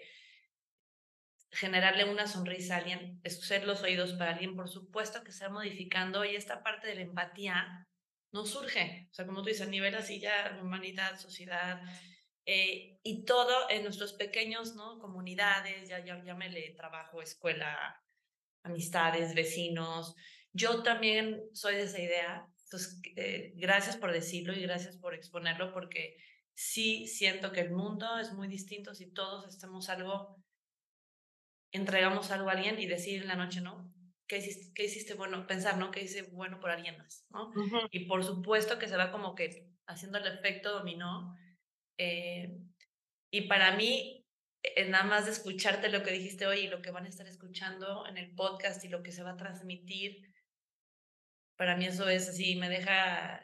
[1.53, 6.25] generarle una sonrisa a alguien, ser los oídos para alguien, por supuesto que se modificando
[6.25, 7.87] y esta parte de la empatía
[8.31, 11.81] no surge, o sea, como tú dices, a nivel así ya humanidad, sociedad,
[12.45, 14.99] eh, y todo en nuestros pequeños, ¿no?
[14.99, 18.03] Comunidades, ya, ya llámele trabajo, escuela,
[18.63, 20.15] amistades, vecinos.
[20.51, 25.71] Yo también soy de esa idea entonces, eh, gracias por decirlo y gracias por exponerlo
[25.73, 26.17] porque
[26.55, 30.43] sí siento que el mundo es muy distinto si todos estamos algo,
[31.73, 33.93] entregamos algo a alguien y decir en la noche, ¿no?
[34.27, 35.45] ¿Qué hiciste, qué hiciste bueno?
[35.47, 35.91] Pensar, ¿no?
[35.91, 37.25] ¿Qué hice bueno por alguien más?
[37.31, 37.51] ¿no?
[37.91, 41.35] Y por supuesto que se va como que haciendo el efecto dominó.
[41.97, 42.57] Eh,
[43.31, 44.25] y para mí,
[44.61, 47.27] eh, nada más de escucharte lo que dijiste hoy y lo que van a estar
[47.27, 50.31] escuchando en el podcast y lo que se va a transmitir,
[51.57, 53.43] para mí eso es así, me deja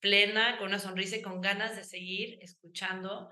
[0.00, 3.30] plena, con una sonrisa y con ganas de seguir escuchando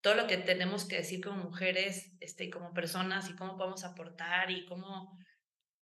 [0.00, 4.50] todo lo que tenemos que decir como mujeres, este, como personas y cómo podemos aportar
[4.50, 5.18] y cómo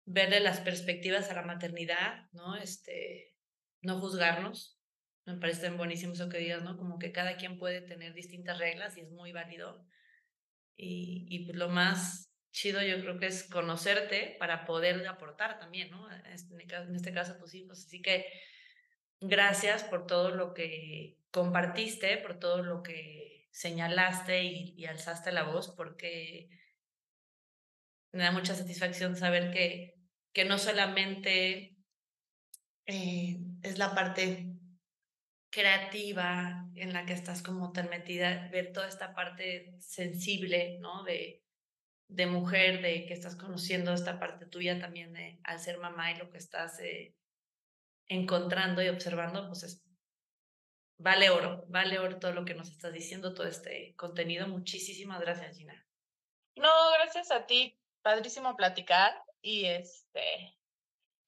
[0.05, 2.55] verle las perspectivas a la maternidad, ¿no?
[2.55, 3.35] Este,
[3.81, 4.79] no juzgarnos.
[5.25, 6.77] Me parece buenísimo eso que digas, ¿no?
[6.77, 9.85] Como que cada quien puede tener distintas reglas y es muy válido.
[10.75, 15.91] Y, y pues lo más chido yo creo que es conocerte para poder aportar también,
[15.91, 16.07] ¿no?
[16.11, 17.85] En este caso a tus hijos.
[17.85, 18.25] Así que
[19.19, 25.73] gracias por todo lo que compartiste, por todo lo que señalaste y, alzaste la voz,
[25.75, 26.49] porque
[28.11, 29.95] me da mucha satisfacción saber que,
[30.33, 31.77] que no solamente
[32.85, 34.47] eh, es la parte
[35.49, 41.03] creativa en la que estás como tan metida, ver toda esta parte sensible, ¿no?
[41.03, 41.43] De,
[42.07, 46.17] de mujer, de que estás conociendo esta parte tuya también de, al ser mamá y
[46.17, 47.15] lo que estás eh,
[48.07, 49.83] encontrando y observando, pues es,
[50.97, 54.47] vale oro, vale oro todo lo que nos estás diciendo, todo este contenido.
[54.47, 55.85] Muchísimas gracias, Gina.
[56.55, 57.77] No, gracias a ti.
[58.01, 60.55] Padrísimo platicar y este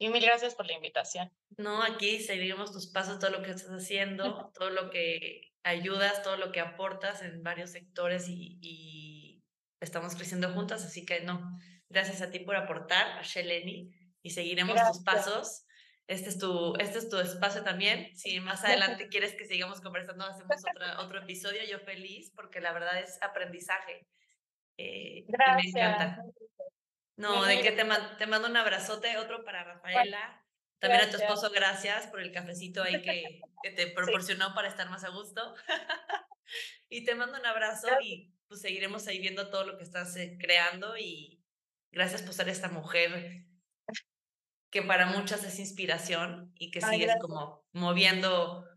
[0.03, 1.32] y mil gracias por la invitación.
[1.57, 6.36] No, aquí seguiremos tus pasos, todo lo que estás haciendo, todo lo que ayudas, todo
[6.38, 9.41] lo que aportas en varios sectores y,
[9.80, 11.59] estamos creciendo juntas, así que no,
[11.89, 13.91] gracias a ti por aportar, a Sheleni,
[14.22, 15.66] y seguiremos tus pasos.
[16.08, 18.16] Este es tu, este es tu espacio también.
[18.16, 21.64] Si más adelante quieres que sigamos conversando, hacemos otra, otro episodio.
[21.64, 24.06] Yo feliz porque la verdad es aprendizaje.
[24.78, 25.66] Eh, gracias.
[25.66, 26.24] Y me encanta.
[27.16, 27.86] No, de que te,
[28.18, 30.43] te, mando un abrazote, otro para Rafaela.
[30.80, 34.89] También a tu esposo, gracias por el cafecito ahí que, que te proporcionó para estar
[34.89, 35.56] más a gusto.
[36.89, 40.38] y te mando un abrazo y pues seguiremos ahí viendo todo lo que estás eh,
[40.39, 41.41] creando y
[41.91, 43.45] gracias por ser esta mujer
[44.74, 48.68] que para muchas es inspiración y que sigues como moviendo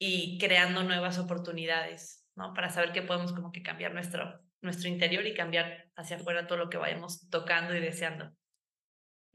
[0.00, 2.54] y creando nuevas oportunidades, ¿no?
[2.54, 6.56] Para saber que podemos como que cambiar nuestro, nuestro interior y cambiar hacia afuera todo
[6.56, 8.32] lo que vayamos tocando y deseando.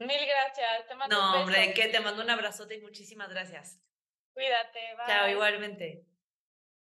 [0.00, 0.88] Mil gracias.
[0.88, 3.80] Te mando no, hombre, que te mando un abrazote y muchísimas gracias.
[4.34, 4.80] Cuídate.
[5.06, 6.06] Chao, igualmente.